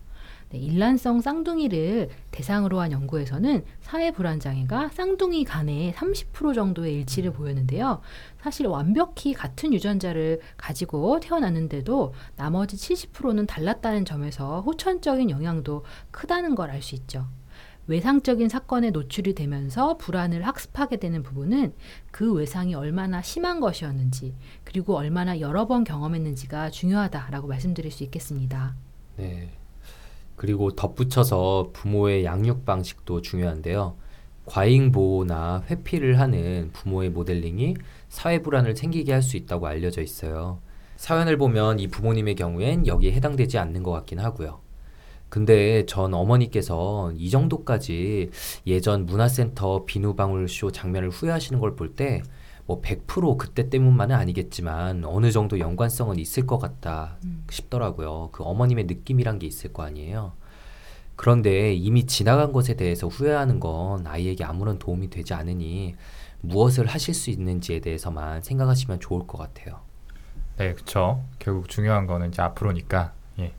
네, 0.50 0.60
일란성 0.60 1.20
쌍둥이를 1.22 2.10
대상으로 2.32 2.80
한 2.80 2.92
연구에서는 2.94 3.66
사회 3.82 4.12
불안 4.12 4.40
장애가 4.40 4.90
쌍둥이 4.94 5.44
간에 5.44 5.94
30% 5.98 6.54
정도의 6.56 6.94
일치를 6.96 7.34
보였는데요. 7.34 8.02
사실 8.42 8.68
완벽히 8.68 9.34
같은 9.34 9.74
유전자를 9.74 10.40
가지고 10.56 11.20
태어났는데도 11.20 12.14
나머지 12.38 12.78
70%는 12.78 13.46
달랐다는 13.46 14.06
점에서 14.06 14.62
호천적인 14.62 15.30
영향도 15.30 15.84
크다는 16.12 16.56
걸 16.56 16.70
알 16.70 16.82
수 16.82 16.96
있죠. 16.96 17.26
외상적인 17.88 18.50
사건에 18.50 18.92
노출이 18.92 19.34
되면서 19.34 19.96
불안을 19.98 20.46
학습하게 20.46 20.98
되는 20.98 21.24
부분은 21.24 21.74
그 22.12 22.34
외상이 22.34 22.76
얼마나 22.76 23.22
심한 23.22 23.60
것이었는지 23.62 24.36
그리고 24.66 24.98
얼마나 24.98 25.40
여러 25.40 25.66
번 25.68 25.84
경험했는지가 25.86 26.70
중요하다라고 26.72 27.48
말씀드릴 27.48 27.92
수 27.92 28.04
있겠습니다. 28.04 28.76
네. 29.16 29.50
그리고 30.38 30.72
덧붙여서 30.72 31.72
부모의 31.74 32.24
양육 32.26 32.64
방식도 32.66 33.22
중요한데요. 33.22 33.98
과잉 34.46 34.94
보호나 34.94 35.64
회피를 35.70 36.20
하는 36.20 36.70
부모의 36.74 37.10
모델링이 37.10 37.76
사회 38.08 38.42
불안을 38.42 38.78
생기게 38.78 39.12
할 39.12 39.22
수 39.24 39.36
있다고 39.36 39.68
알려져 39.68 40.02
있어요. 40.02 40.62
사연을 40.96 41.38
보면 41.38 41.80
이 41.80 41.88
부모님의 41.90 42.36
경우엔 42.36 42.88
여기에 42.88 43.12
해당되지 43.14 43.58
않는 43.58 43.84
것 43.84 43.92
같긴 43.92 44.20
하고요. 44.20 44.62
근데 45.30 45.86
전 45.86 46.14
어머니께서 46.14 47.12
이 47.18 47.30
정도까지 47.30 48.30
예전 48.68 49.06
문화센터 49.06 49.84
비누방울쇼 49.86 50.72
장면을 50.72 51.10
후회하시는 51.10 51.60
걸 51.60 51.76
볼 51.76 51.96
때 51.96 52.24
뭐 52.68 52.82
100% 52.82 53.38
그때 53.38 53.70
때문만은 53.70 54.16
아니겠지만 54.16 55.06
어느 55.06 55.32
정도 55.32 55.58
연관성은 55.58 56.20
있을 56.20 56.46
것 56.46 56.60
같다 56.60 57.18
음. 57.24 57.46
싶더라고요. 57.50 58.30
그 58.34 58.44
어머님의 58.44 58.86
느낌이란 58.86 59.40
게 59.40 59.48
있을 59.48 59.72
거 59.72 59.84
아니에요. 59.84 60.34
그런데 61.16 61.74
이미 61.74 62.06
지나간 62.06 62.52
것에 62.52 62.76
대해서 62.76 63.08
후회하는 63.08 63.60
건 63.60 64.06
아이에게 64.06 64.44
아무런 64.44 64.78
도움이 64.78 65.10
되지 65.10 65.34
않으니 65.34 65.96
무엇을 66.42 66.86
하실 66.86 67.14
수 67.14 67.32
있는지에 67.32 67.80
대해서만 67.80 68.42
생각하시면 68.44 69.00
좋을 69.00 69.26
것 69.26 69.38
같아요. 69.38 69.80
네, 70.58 70.74
그렇죠. 70.74 71.24
결국 71.40 71.70
중요한 71.70 72.06
거는 72.06 72.30
이제 72.30 72.42
앞으로니까. 72.42 73.14
예. 73.40 73.54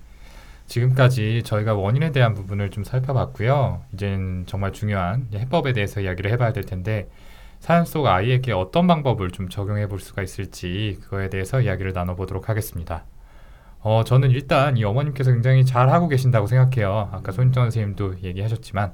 지금까지 0.66 1.42
저희가 1.44 1.74
원인에 1.74 2.12
대한 2.12 2.34
부분을 2.34 2.70
좀 2.70 2.84
살펴봤고요. 2.84 3.82
이제는 3.94 4.44
정말 4.46 4.72
중요한 4.72 5.28
해법에 5.34 5.72
대해서 5.72 6.00
이야기를 6.00 6.30
해봐야 6.30 6.52
될 6.52 6.64
텐데 6.64 7.08
사연 7.60 7.84
속 7.84 8.06
아이에게 8.06 8.52
어떤 8.52 8.86
방법을 8.86 9.30
좀 9.30 9.48
적용해 9.48 9.88
볼 9.88 10.00
수가 10.00 10.22
있을지 10.22 10.98
그거에 11.02 11.28
대해서 11.28 11.60
이야기를 11.60 11.92
나눠보도록 11.92 12.48
하겠습니다. 12.48 13.04
어, 13.80 14.02
저는 14.04 14.30
일단 14.30 14.76
이 14.76 14.84
어머님께서 14.84 15.32
굉장히 15.32 15.64
잘 15.64 15.88
하고 15.90 16.08
계신다고 16.08 16.46
생각해요. 16.46 17.10
아까 17.12 17.32
손정 17.32 17.64
선생님도 17.64 18.20
얘기하셨지만 18.22 18.92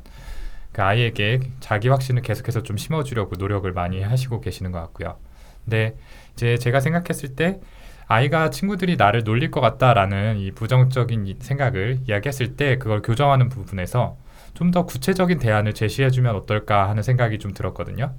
그 0.72 0.82
아이에게 0.82 1.40
자기 1.60 1.88
확신을 1.88 2.22
계속해서 2.22 2.62
좀 2.62 2.76
심어주려고 2.76 3.36
노력을 3.36 3.70
많이 3.72 4.02
하시고 4.02 4.40
계시는 4.40 4.72
것 4.72 4.80
같고요. 4.80 5.16
근데 5.64 5.96
이제 6.34 6.58
제가 6.58 6.80
생각했을 6.80 7.36
때 7.36 7.60
아이가 8.06 8.50
친구들이 8.50 8.96
나를 8.96 9.24
놀릴 9.24 9.50
것 9.50 9.60
같다라는 9.60 10.38
이 10.38 10.50
부정적인 10.50 11.26
이 11.26 11.36
생각을 11.40 12.00
이야기했을 12.06 12.56
때 12.56 12.76
그걸 12.78 13.00
교정하는 13.02 13.48
부분에서 13.48 14.16
좀 14.54 14.70
더 14.70 14.84
구체적인 14.86 15.38
대안을 15.38 15.72
제시해주면 15.74 16.34
어떨까 16.36 16.88
하는 16.88 17.02
생각이 17.02 17.38
좀 17.38 17.52
들었거든요. 17.52 18.14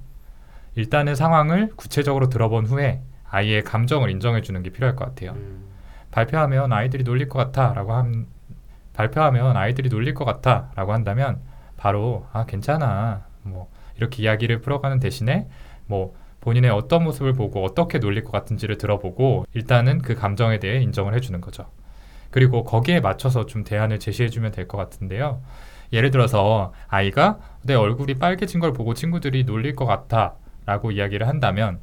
일단은 0.75 1.15
상황을 1.15 1.69
구체적으로 1.75 2.29
들어본 2.29 2.65
후에 2.65 3.01
아이의 3.29 3.63
감정을 3.63 4.09
인정해 4.09 4.41
주는 4.41 4.61
게 4.63 4.69
필요할 4.69 4.95
것 4.95 5.05
같아요. 5.05 5.35
발표하면 6.11 6.71
아이들이 6.71 7.03
놀릴 7.03 7.27
것 7.27 7.39
같아라고 7.39 7.93
한 7.93 8.27
발표하면 8.93 9.57
아이들이 9.57 9.89
놀릴 9.89 10.13
것 10.13 10.23
같아라고 10.25 10.93
한다면 10.93 11.39
바로 11.75 12.25
아 12.31 12.45
괜찮아 12.45 13.25
뭐 13.43 13.69
이렇게 13.97 14.23
이야기를 14.23 14.61
풀어가는 14.61 14.99
대신에 14.99 15.47
뭐 15.87 16.13
본인의 16.41 16.71
어떤 16.71 17.03
모습을 17.03 17.33
보고 17.33 17.63
어떻게 17.65 17.97
놀릴 17.97 18.23
것 18.23 18.31
같은지를 18.31 18.77
들어보고 18.77 19.45
일단은 19.53 20.01
그 20.01 20.15
감정에 20.15 20.59
대해 20.59 20.81
인정을 20.81 21.13
해주는 21.15 21.39
거죠. 21.41 21.65
그리고 22.31 22.63
거기에 22.63 22.99
맞춰서 22.99 23.45
좀 23.45 23.63
대안을 23.63 23.99
제시해주면 23.99 24.51
될 24.51 24.67
것 24.67 24.77
같은데요. 24.77 25.41
예를 25.91 26.11
들어서 26.11 26.73
아이가 26.87 27.39
내 27.63 27.73
얼굴이 27.73 28.15
빨개진 28.15 28.59
걸 28.59 28.73
보고 28.73 28.93
친구들이 28.93 29.43
놀릴 29.43 29.75
것 29.75 29.85
같아 29.85 30.35
라고 30.65 30.91
이야기를 30.91 31.27
한다면 31.27 31.79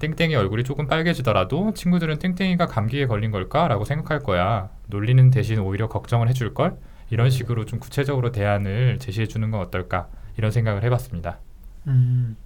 땡땡이 0.00 0.34
얼굴이 0.34 0.64
조금 0.64 0.86
빨개지더라도 0.86 1.74
친구들은 1.74 2.18
땡땡이가 2.18 2.66
감기에 2.66 3.06
걸린 3.06 3.30
걸까 3.30 3.68
라고 3.68 3.84
생각할 3.84 4.20
거야. 4.20 4.70
놀리는 4.86 5.30
대신 5.30 5.58
오히려 5.58 5.88
걱정을 5.88 6.28
해줄 6.28 6.54
걸. 6.54 6.78
이런 7.10 7.28
식으로 7.28 7.66
좀 7.66 7.78
구체적으로 7.78 8.32
대안을 8.32 8.98
제시해 8.98 9.26
주는 9.26 9.50
건 9.50 9.60
어떨까 9.60 10.08
이런 10.36 10.50
생각을 10.50 10.84
해봤습니다. 10.84 11.38
음, 11.88 12.36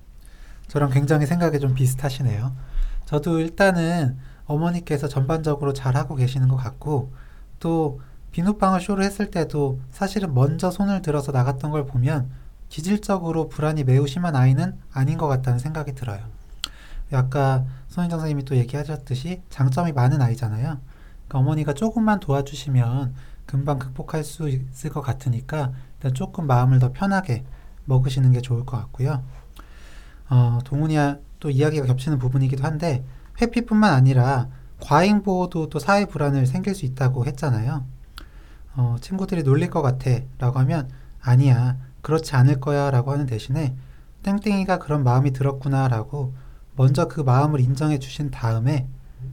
저랑 0.69 0.91
굉장히 0.91 1.27
생각이 1.27 1.61
좀 1.61 1.75
비슷하시네요. 1.75 2.57
저도 3.05 3.39
일단은 3.39 4.17
어머니께서 4.47 5.07
전반적으로 5.07 5.73
잘 5.73 5.97
하고 5.97 6.17
계시는 6.17 6.49
것 6.49 6.57
같고 6.57 7.13
또 7.61 8.01
비눗방울 8.33 8.81
쇼를 8.81 9.05
했을 9.05 9.31
때도 9.31 9.81
사실은 9.91 10.35
먼저 10.35 10.71
손을 10.71 11.03
들어서 11.03 11.31
나갔던 11.31 11.71
걸 11.71 11.87
보면 11.87 12.31
기질적으로 12.75 13.49
불안이 13.49 13.85
매우 13.85 14.09
심한 14.09 14.35
아이는 14.35 14.77
아닌 14.93 15.17
것 15.17 15.29
같다는 15.29 15.61
생각이 15.61 15.95
들어요. 15.95 16.19
아까 17.13 17.65
손인정 17.87 18.19
선생님이 18.19 18.45
또 18.47 18.57
얘기하셨듯이 18.57 19.43
장점이 19.49 19.93
많은 19.93 20.21
아이잖아요. 20.21 20.81
그러니까 21.29 21.39
어머니가 21.39 21.75
조금만 21.75 22.19
도와주시면 22.19 23.15
금방 23.47 23.79
극복할 23.79 24.25
수 24.25 24.49
있을 24.49 24.91
것 24.91 25.03
같으니까 25.03 25.71
일단 25.99 26.15
조금 26.15 26.49
마음을 26.49 26.81
더 26.81 26.91
편하게 26.91 27.45
먹으시는 27.85 28.33
게 28.33 28.41
좋을 28.41 28.67
것 28.67 28.77
같고요. 28.77 29.23
어, 30.29 30.59
동훈이야 30.65 31.19
또 31.39 31.51
이야기가 31.51 31.87
겹치는 31.87 32.19
부분이기도 32.19 32.65
한데 32.65 33.05
회피뿐만 33.41 33.93
아니라 33.93 34.49
과잉 34.81 35.23
보호도 35.23 35.69
또 35.69 35.79
사회 35.79 36.07
불안을 36.07 36.47
생길 36.47 36.75
수 36.75 36.87
있다고 36.87 37.25
했잖아요. 37.25 37.87
어, 38.75 38.97
친구들이 39.01 39.45
놀릴 39.45 39.71
것 39.71 39.81
같아 39.81 40.11
라고 40.39 40.59
하면 40.59 40.91
아니야 41.21 41.77
그렇지 42.05 42.37
않을 42.37 42.61
거야 42.61 42.91
라고 42.91 43.13
하는 43.13 43.25
대신에 43.25 43.75
땡땡이가 44.23 44.79
그런 44.79 45.03
마음이 45.03 45.33
들었구나 45.33 45.89
라고 45.89 46.35
먼저 46.77 47.09
그 47.09 47.21
마음을 47.21 47.61
인정해 47.61 47.99
주신 47.99 48.31
다음에 48.31 48.87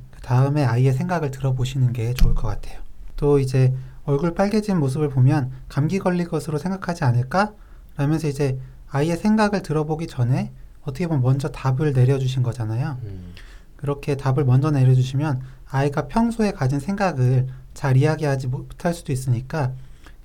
그 0.10 0.22
다음에 0.22 0.64
아이의 0.64 0.94
생각을 0.94 1.32
들어보시는 1.32 1.92
게 1.92 2.14
좋을 2.14 2.34
것 2.34 2.48
같아요. 2.48 2.80
또 3.18 3.40
이제 3.40 3.76
얼굴 4.06 4.34
빨개진 4.34 4.80
모습을 4.80 5.10
보면 5.10 5.52
감기 5.68 6.00
걸릴 6.00 6.28
것으로 6.30 6.58
생각하지 6.58 7.04
않을까? 7.04 7.54
라면서 7.98 8.30
이제 8.30 8.58
아이의 8.90 9.18
생각을 9.18 9.62
들어보기 9.64 10.08
전에 10.08 10.52
어떻게 10.84 11.08
보면 11.08 11.22
먼저 11.22 11.50
답을 11.50 11.92
내려주신 11.92 12.42
거잖아요. 12.42 12.98
음, 13.04 13.34
그렇게 13.76 14.16
답을 14.16 14.46
먼저 14.46 14.72
내려주시면 14.72 15.42
아이가 15.70 16.08
평소에 16.08 16.52
가진 16.52 16.80
생각을 16.80 17.48
잘 17.74 17.98
이야기하지 17.98 18.48
못할 18.48 18.94
수도 18.94 19.12
있으니까 19.12 19.74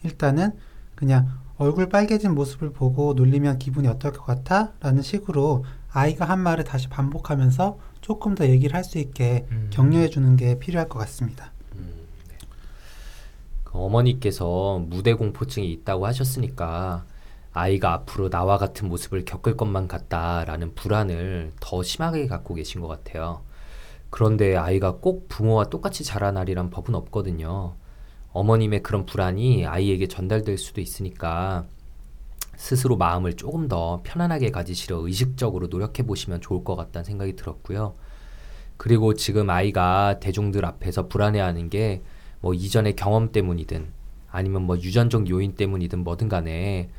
일단은 0.05 0.53
그냥 0.95 1.29
얼굴 1.59 1.89
빨개진 1.89 2.35
모습을 2.35 2.71
보고 2.73 3.15
놀리면 3.15 3.59
기분이 3.59 3.89
어떨 3.89 4.13
것 4.13 4.25
같아? 4.25 4.73
라는 4.81 5.03
식으로 5.03 5.65
아이가 5.91 6.27
한 6.27 6.41
말을 6.41 6.65
다시 6.65 6.89
반복하면서 6.89 7.79
조금 8.03 8.35
더 8.35 8.47
얘기를 8.47 8.75
할 8.77 8.85
수 8.85 8.99
있게 8.99 9.47
음. 9.51 9.71
격려해 9.73 10.09
주는 10.11 10.37
게 10.37 10.59
필요할 10.59 10.89
것 10.89 10.99
같습니다. 11.01 11.53
음, 11.75 11.93
네. 12.29 12.37
그 13.65 13.79
어머니께서 13.79 14.81
무대 14.87 15.15
공포증이 15.15 15.73
있다고 15.73 16.07
하셨으니까 16.07 17.05
아이가 17.53 17.95
앞으로 17.95 18.29
나와 18.29 18.59
같은 18.59 18.89
모습을 18.89 19.25
겪을 19.25 19.57
것만 19.57 19.89
같다라는 19.89 20.75
불안을 20.75 21.53
더 21.59 21.83
심하게 21.83 22.27
갖고 22.27 22.55
계신 22.55 22.83
것 22.83 22.89
같아요. 22.89 23.41
그런데 24.11 24.57
아이가 24.57 24.97
꼭 24.97 25.29
부모와 25.29 25.65
똑같이 25.65 26.05
자라나리란 26.05 26.69
법은 26.69 26.95
없거든요. 26.95 27.75
어머님의 28.39 28.83
그런 28.83 29.07
불안이 29.07 29.67
아이에게 29.67 30.09
전달될 30.09 30.59
수도 30.59 30.81
있으니까 30.81 31.67
스스로 32.57 32.97
마음을 32.97 33.35
조금 33.35 33.69
더 33.69 34.01
편안하게 34.05 34.51
가지시려 34.51 34.99
의식적으로 34.99 35.67
노력해 35.67 36.05
보시면 36.05 36.41
좋을 36.41 36.65
것 36.65 36.77
같다는 36.77 37.05
생각이 37.05 37.37
들었고요. 37.37 37.95
그리고 38.77 39.15
지금 39.15 39.51
아이가 39.51 40.19
대중들 40.21 40.65
앞에서 40.65 41.09
불안해하는 41.09 41.71
게 41.71 42.03
뭐 42.41 42.55
이전의 42.55 42.95
경험 42.97 43.33
때문이든 43.33 43.89
아니면 44.31 44.63
뭐 44.63 44.77
유전적 44.77 45.29
요인 45.31 45.55
때문이든 45.55 46.05
뭐든 46.05 46.29
간에 46.29 46.91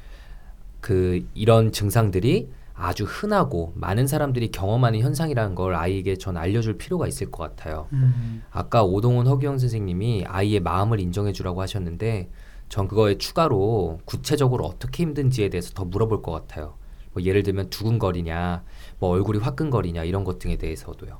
그 0.81 1.25
이런 1.33 1.71
증상들이 1.71 2.49
아주 2.77 3.05
흔하고 3.05 3.73
많은 3.75 4.05
사람들이 4.05 4.49
경험하는 4.51 4.99
현상이라는 4.99 5.55
걸 5.55 5.73
아이에게 5.73 6.15
전 6.15 6.37
알려줄 6.37 6.77
필요가 6.77 7.07
있을 7.07 7.31
것 7.31 7.43
같아요. 7.43 7.87
음, 7.91 8.43
아까 8.51 8.83
오동훈 8.83 9.25
허기영 9.25 9.57
선생님이 9.57 10.25
아이의 10.27 10.59
마음을 10.59 10.99
인정해 10.99 11.33
주라고 11.33 11.61
하셨는데 11.61 12.29
전 12.69 12.87
그거에 12.87 13.17
추가로 13.17 13.99
구체적으로 14.05 14.65
어떻게 14.65 15.03
힘든지에 15.03 15.49
대해서 15.49 15.73
더 15.73 15.85
물어볼 15.85 16.21
것 16.21 16.31
같아요. 16.31 16.75
뭐 17.13 17.23
예를 17.23 17.41
들면 17.41 17.71
두근거리냐, 17.71 18.63
뭐 18.99 19.09
얼굴이 19.09 19.39
화끈거리냐 19.39 20.03
이런 20.03 20.23
것 20.23 20.37
등에 20.37 20.57
대해서도요. 20.57 21.17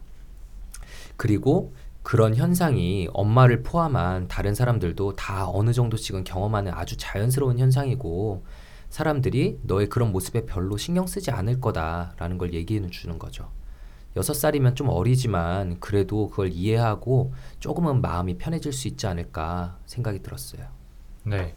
그리고 1.16 1.74
그런 2.04 2.36
현상이 2.36 3.10
엄마를 3.14 3.64
포함한 3.64 4.28
다른 4.28 4.54
사람들도 4.54 5.16
다 5.16 5.50
어느 5.50 5.74
정도씩은 5.74 6.24
경험하는 6.24 6.72
아주 6.74 6.96
자연스러운 6.98 7.58
현상이고 7.58 8.46
사람들이 8.90 9.60
너의 9.64 9.88
그런 9.88 10.12
모습에 10.12 10.46
별로 10.46 10.78
신경 10.78 11.08
쓰지 11.08 11.32
않을 11.32 11.60
거다라는 11.60 12.38
걸 12.38 12.54
얘기해 12.54 12.88
주는 12.90 13.20
거죠. 13.20 13.50
여섯 14.16 14.34
살이면 14.34 14.76
좀 14.76 14.90
어리지만 14.90 15.80
그래도 15.80 16.30
그걸 16.30 16.50
이해하고 16.52 17.34
조금은 17.60 18.02
마음이 18.02 18.38
편해질 18.38 18.74
수 18.74 18.88
있지 18.88 19.06
않을까 19.06 19.78
생각이 19.86 20.24
들었어요. 20.24 20.66
네. 21.24 21.54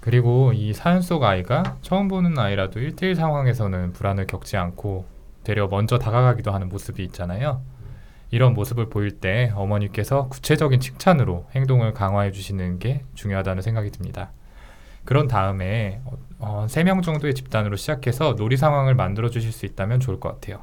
그리고 0.00 0.52
이 0.54 0.72
사연 0.72 1.02
속 1.02 1.24
아이가 1.24 1.76
처음 1.82 2.08
보는 2.08 2.38
아이라도 2.38 2.80
1대1 2.80 3.14
상황에서는 3.14 3.92
불안을 3.92 4.26
겪지 4.26 4.56
않고 4.56 5.04
되려 5.44 5.66
먼저 5.66 5.98
다가가기도 5.98 6.50
하는 6.50 6.68
모습이 6.68 7.04
있잖아요. 7.04 7.62
이런 8.30 8.54
모습을 8.54 8.88
보일 8.88 9.20
때 9.20 9.52
어머니께서 9.54 10.28
구체적인 10.28 10.80
칭찬으로 10.80 11.46
행동을 11.54 11.92
강화해 11.94 12.30
주시는 12.30 12.78
게 12.78 13.04
중요하다는 13.14 13.62
생각이 13.62 13.90
듭니다. 13.90 14.32
그런 15.04 15.26
다음에 15.26 16.00
어, 16.38 16.66
3명 16.68 17.02
정도의 17.02 17.34
집단으로 17.34 17.76
시작해서 17.76 18.34
놀이 18.36 18.56
상황을 18.56 18.94
만들어 18.94 19.28
주실 19.28 19.52
수 19.52 19.66
있다면 19.66 20.00
좋을 20.00 20.20
것 20.20 20.28
같아요. 20.28 20.62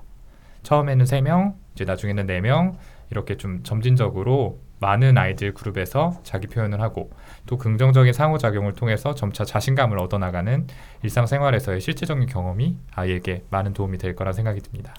처음에는 0.64 1.06
3명, 1.06 1.56
이제 1.74 1.86
나중에는 1.86 2.28
4명 2.28 2.76
이렇게 3.12 3.38
좀 3.38 3.62
점진적으로 3.64 4.60
많은 4.80 5.18
아이들 5.18 5.54
그룹에서 5.54 6.20
자기 6.24 6.48
표현을 6.48 6.82
하고 6.82 7.12
또 7.46 7.58
긍정적인 7.58 8.14
상호작용을 8.14 8.74
통해서 8.74 9.16
점차 9.16 9.46
자신감을 9.46 9.98
얻어나가는 10.00 10.68
일상생활에서의 11.04 11.82
실제적인 11.82 12.28
경험이 12.28 12.78
아이에게 12.94 13.44
많은 13.50 13.74
도움이 13.74 13.98
될 13.98 14.16
거라 14.16 14.34
생각이 14.34 14.62
듭니다. 14.62 14.94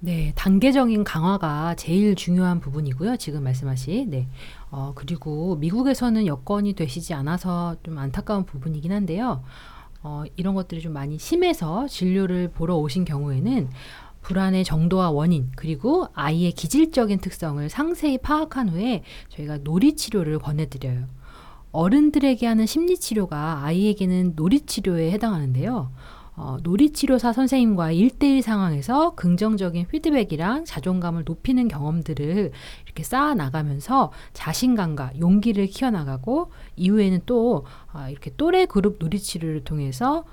네, 0.00 0.32
단계적인 0.36 1.02
강화가 1.02 1.74
제일 1.74 2.14
중요한 2.14 2.60
부분이고요. 2.60 3.16
지금 3.16 3.42
말씀하신. 3.42 4.10
네. 4.10 4.28
어, 4.70 4.92
그리고 4.94 5.56
미국에서는 5.56 6.24
여건이 6.26 6.74
되시지 6.74 7.14
않아서 7.14 7.74
좀 7.82 7.98
안타까운 7.98 8.46
부분이긴 8.46 8.92
한데요. 8.92 9.42
어, 10.02 10.24
이런 10.36 10.54
것들이 10.54 10.80
좀 10.80 10.92
많이 10.92 11.18
심해서 11.18 11.86
진료를 11.88 12.48
보러 12.48 12.76
오신 12.76 13.04
경우에는 13.04 13.68
불안의 14.20 14.64
정도와 14.64 15.10
원인, 15.10 15.50
그리고 15.56 16.08
아이의 16.12 16.52
기질적인 16.52 17.20
특성을 17.20 17.66
상세히 17.68 18.18
파악한 18.18 18.68
후에 18.68 19.02
저희가 19.30 19.58
놀이 19.58 19.96
치료를 19.96 20.38
권해드려요. 20.38 21.06
어른들에게 21.70 22.46
하는 22.46 22.66
심리 22.66 22.98
치료가 22.98 23.64
아이에게는 23.64 24.32
놀이 24.36 24.60
치료에 24.60 25.10
해당하는데요. 25.12 25.92
어, 26.38 26.56
놀이치료사 26.62 27.32
선생님과의 27.32 28.00
1대1 28.00 28.42
상황에서 28.42 29.16
긍정적인 29.16 29.88
피드백이랑 29.88 30.64
자존감을 30.64 31.24
높이는 31.26 31.66
경험들을 31.66 32.52
이렇게 32.84 33.02
쌓아 33.02 33.34
나가면서 33.34 34.12
자신감과 34.34 35.18
용기를 35.18 35.66
키워나가고 35.66 36.52
이후에는 36.76 37.22
또 37.26 37.66
아, 37.92 38.08
이렇게 38.08 38.30
또래 38.36 38.66
그룹 38.66 38.96
놀이치료를 39.00 39.64
통해서 39.64 40.24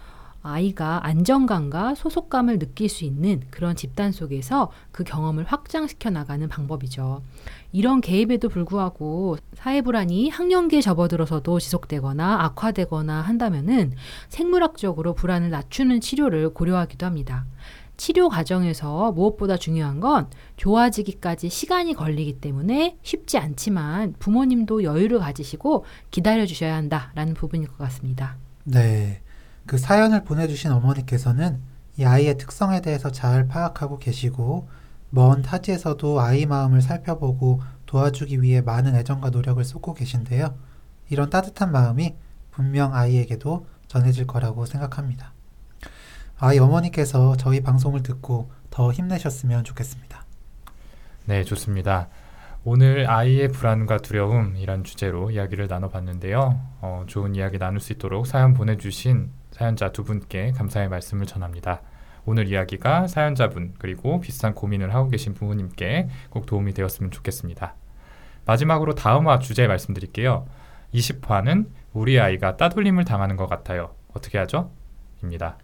아이가 0.45 1.05
안정감과 1.05 1.95
소속감을 1.95 2.59
느낄 2.59 2.87
수 2.87 3.03
있는 3.03 3.41
그런 3.49 3.75
집단 3.75 4.11
속에서 4.11 4.71
그 4.91 5.03
경험을 5.03 5.43
확장시켜 5.43 6.09
나가는 6.11 6.47
방법이죠. 6.47 7.23
이런 7.71 7.99
개입에도 7.99 8.47
불구하고 8.47 9.37
사회 9.55 9.81
불안이 9.81 10.29
학령기에 10.29 10.81
접어들어서도 10.81 11.59
지속되거나 11.59 12.43
악화되거나 12.43 13.21
한다면은 13.21 13.93
생물학적으로 14.29 15.13
불안을 15.13 15.49
낮추는 15.49 15.99
치료를 16.01 16.53
고려하기도 16.53 17.05
합니다. 17.05 17.45
치료 17.97 18.29
과정에서 18.29 19.11
무엇보다 19.13 19.57
중요한 19.57 19.99
건 19.99 20.29
좋아지기까지 20.57 21.49
시간이 21.49 21.93
걸리기 21.93 22.39
때문에 22.39 22.97
쉽지 23.01 23.37
않지만 23.37 24.15
부모님도 24.19 24.83
여유를 24.83 25.19
가지시고 25.19 25.85
기다려 26.11 26.45
주셔야 26.45 26.75
한다라는 26.75 27.33
부분일 27.33 27.67
것 27.67 27.77
같습니다. 27.77 28.37
네. 28.63 29.21
그 29.65 29.77
사연을 29.77 30.23
보내주신 30.23 30.71
어머니께서는 30.71 31.59
이 31.97 32.03
아이의 32.03 32.37
특성에 32.37 32.81
대해서 32.81 33.11
잘 33.11 33.47
파악하고 33.47 33.97
계시고 33.99 34.67
먼 35.09 35.41
타지에서도 35.41 36.19
아이 36.19 36.45
마음을 36.45 36.81
살펴보고 36.81 37.61
도와주기 37.85 38.41
위해 38.41 38.61
많은 38.61 38.95
애정과 38.95 39.29
노력을 39.29 39.63
쏟고 39.63 39.93
계신데요. 39.93 40.57
이런 41.09 41.29
따뜻한 41.29 41.71
마음이 41.71 42.15
분명 42.51 42.93
아이에게도 42.93 43.65
전해질 43.87 44.27
거라고 44.27 44.65
생각합니다. 44.65 45.33
아이 46.37 46.59
어머니께서 46.59 47.37
저희 47.37 47.61
방송을 47.61 48.03
듣고 48.03 48.51
더 48.69 48.91
힘내셨으면 48.91 49.63
좋겠습니다. 49.63 50.25
네, 51.25 51.43
좋습니다. 51.43 52.09
오늘 52.67 53.07
아이의 53.07 53.49
불안과 53.49 53.97
두려움이란 53.99 54.83
주제로 54.83 55.29
이야기를 55.29 55.67
나눠봤는데요. 55.67 56.59
어, 56.81 57.03
좋은 57.05 57.35
이야기 57.35 57.59
나눌 57.59 57.79
수 57.79 57.93
있도록 57.93 58.25
사연 58.25 58.55
보내주신 58.55 59.29
사연자 59.51 59.91
두 59.91 60.03
분께 60.03 60.49
감사의 60.49 60.89
말씀을 60.89 61.27
전합니다. 61.27 61.83
오늘 62.25 62.47
이야기가 62.47 63.05
사연자분 63.05 63.75
그리고 63.77 64.19
비슷한 64.19 64.55
고민을 64.55 64.95
하고 64.95 65.09
계신 65.09 65.35
부모님께 65.35 66.09
꼭 66.31 66.47
도움이 66.47 66.73
되었으면 66.73 67.11
좋겠습니다. 67.11 67.75
마지막으로 68.47 68.95
다음화 68.95 69.37
주제 69.37 69.67
말씀드릴게요. 69.67 70.47
20화는 70.91 71.67
우리 71.93 72.19
아이가 72.19 72.57
따돌림을 72.57 73.05
당하는 73.05 73.35
것 73.35 73.45
같아요. 73.45 73.93
어떻게 74.15 74.39
하죠? 74.39 74.71
입니다. 75.21 75.59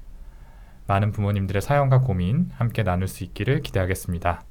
많은 0.86 1.12
부모님들의 1.14 1.64
사연과 1.64 2.02
고민 2.02 2.52
함께 2.54 2.84
나눌 2.84 3.08
수 3.08 3.24
있기를 3.24 3.62
기대하겠습니다. 3.62 4.44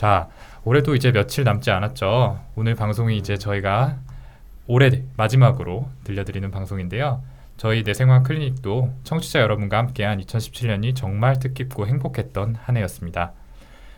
자, 0.00 0.30
올해도 0.64 0.94
이제 0.94 1.12
며칠 1.12 1.44
남지 1.44 1.70
않았죠. 1.70 2.40
오늘 2.56 2.74
방송이 2.74 3.18
이제 3.18 3.36
저희가 3.36 3.98
올해 4.66 5.02
마지막으로 5.18 5.90
들려드리는 6.04 6.50
방송인데요. 6.50 7.22
저희 7.58 7.82
내생활 7.82 8.22
클리닉도 8.22 8.94
청취자 9.04 9.40
여러분과 9.42 9.76
함께한 9.76 10.18
2017년이 10.22 10.96
정말 10.96 11.38
뜻깊고 11.38 11.86
행복했던 11.86 12.56
한 12.62 12.76
해였습니다. 12.78 13.32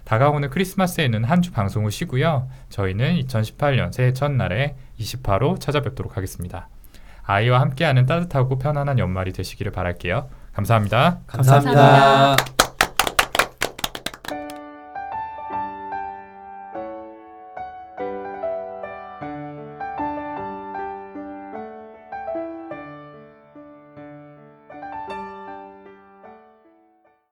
다가오는 0.03 0.51
크리스마스에는 0.51 1.23
한 1.23 1.41
주 1.41 1.53
방송을 1.53 1.93
쉬고요. 1.93 2.49
저희는 2.69 3.21
2018년 3.21 3.93
새해 3.93 4.13
첫날에 4.13 4.75
20화로 4.99 5.61
찾아뵙도록 5.61 6.17
하겠습니다. 6.17 6.69
아이와 7.23 7.61
함께하는 7.61 8.07
따뜻하고 8.07 8.59
편안한 8.59 8.99
연말이 8.99 9.33
되시기를 9.33 9.71
바랄게요. 9.71 10.29
감사합니다. 10.53 11.21
감사합니다. 11.29 11.81
감사합니다. 11.81 12.72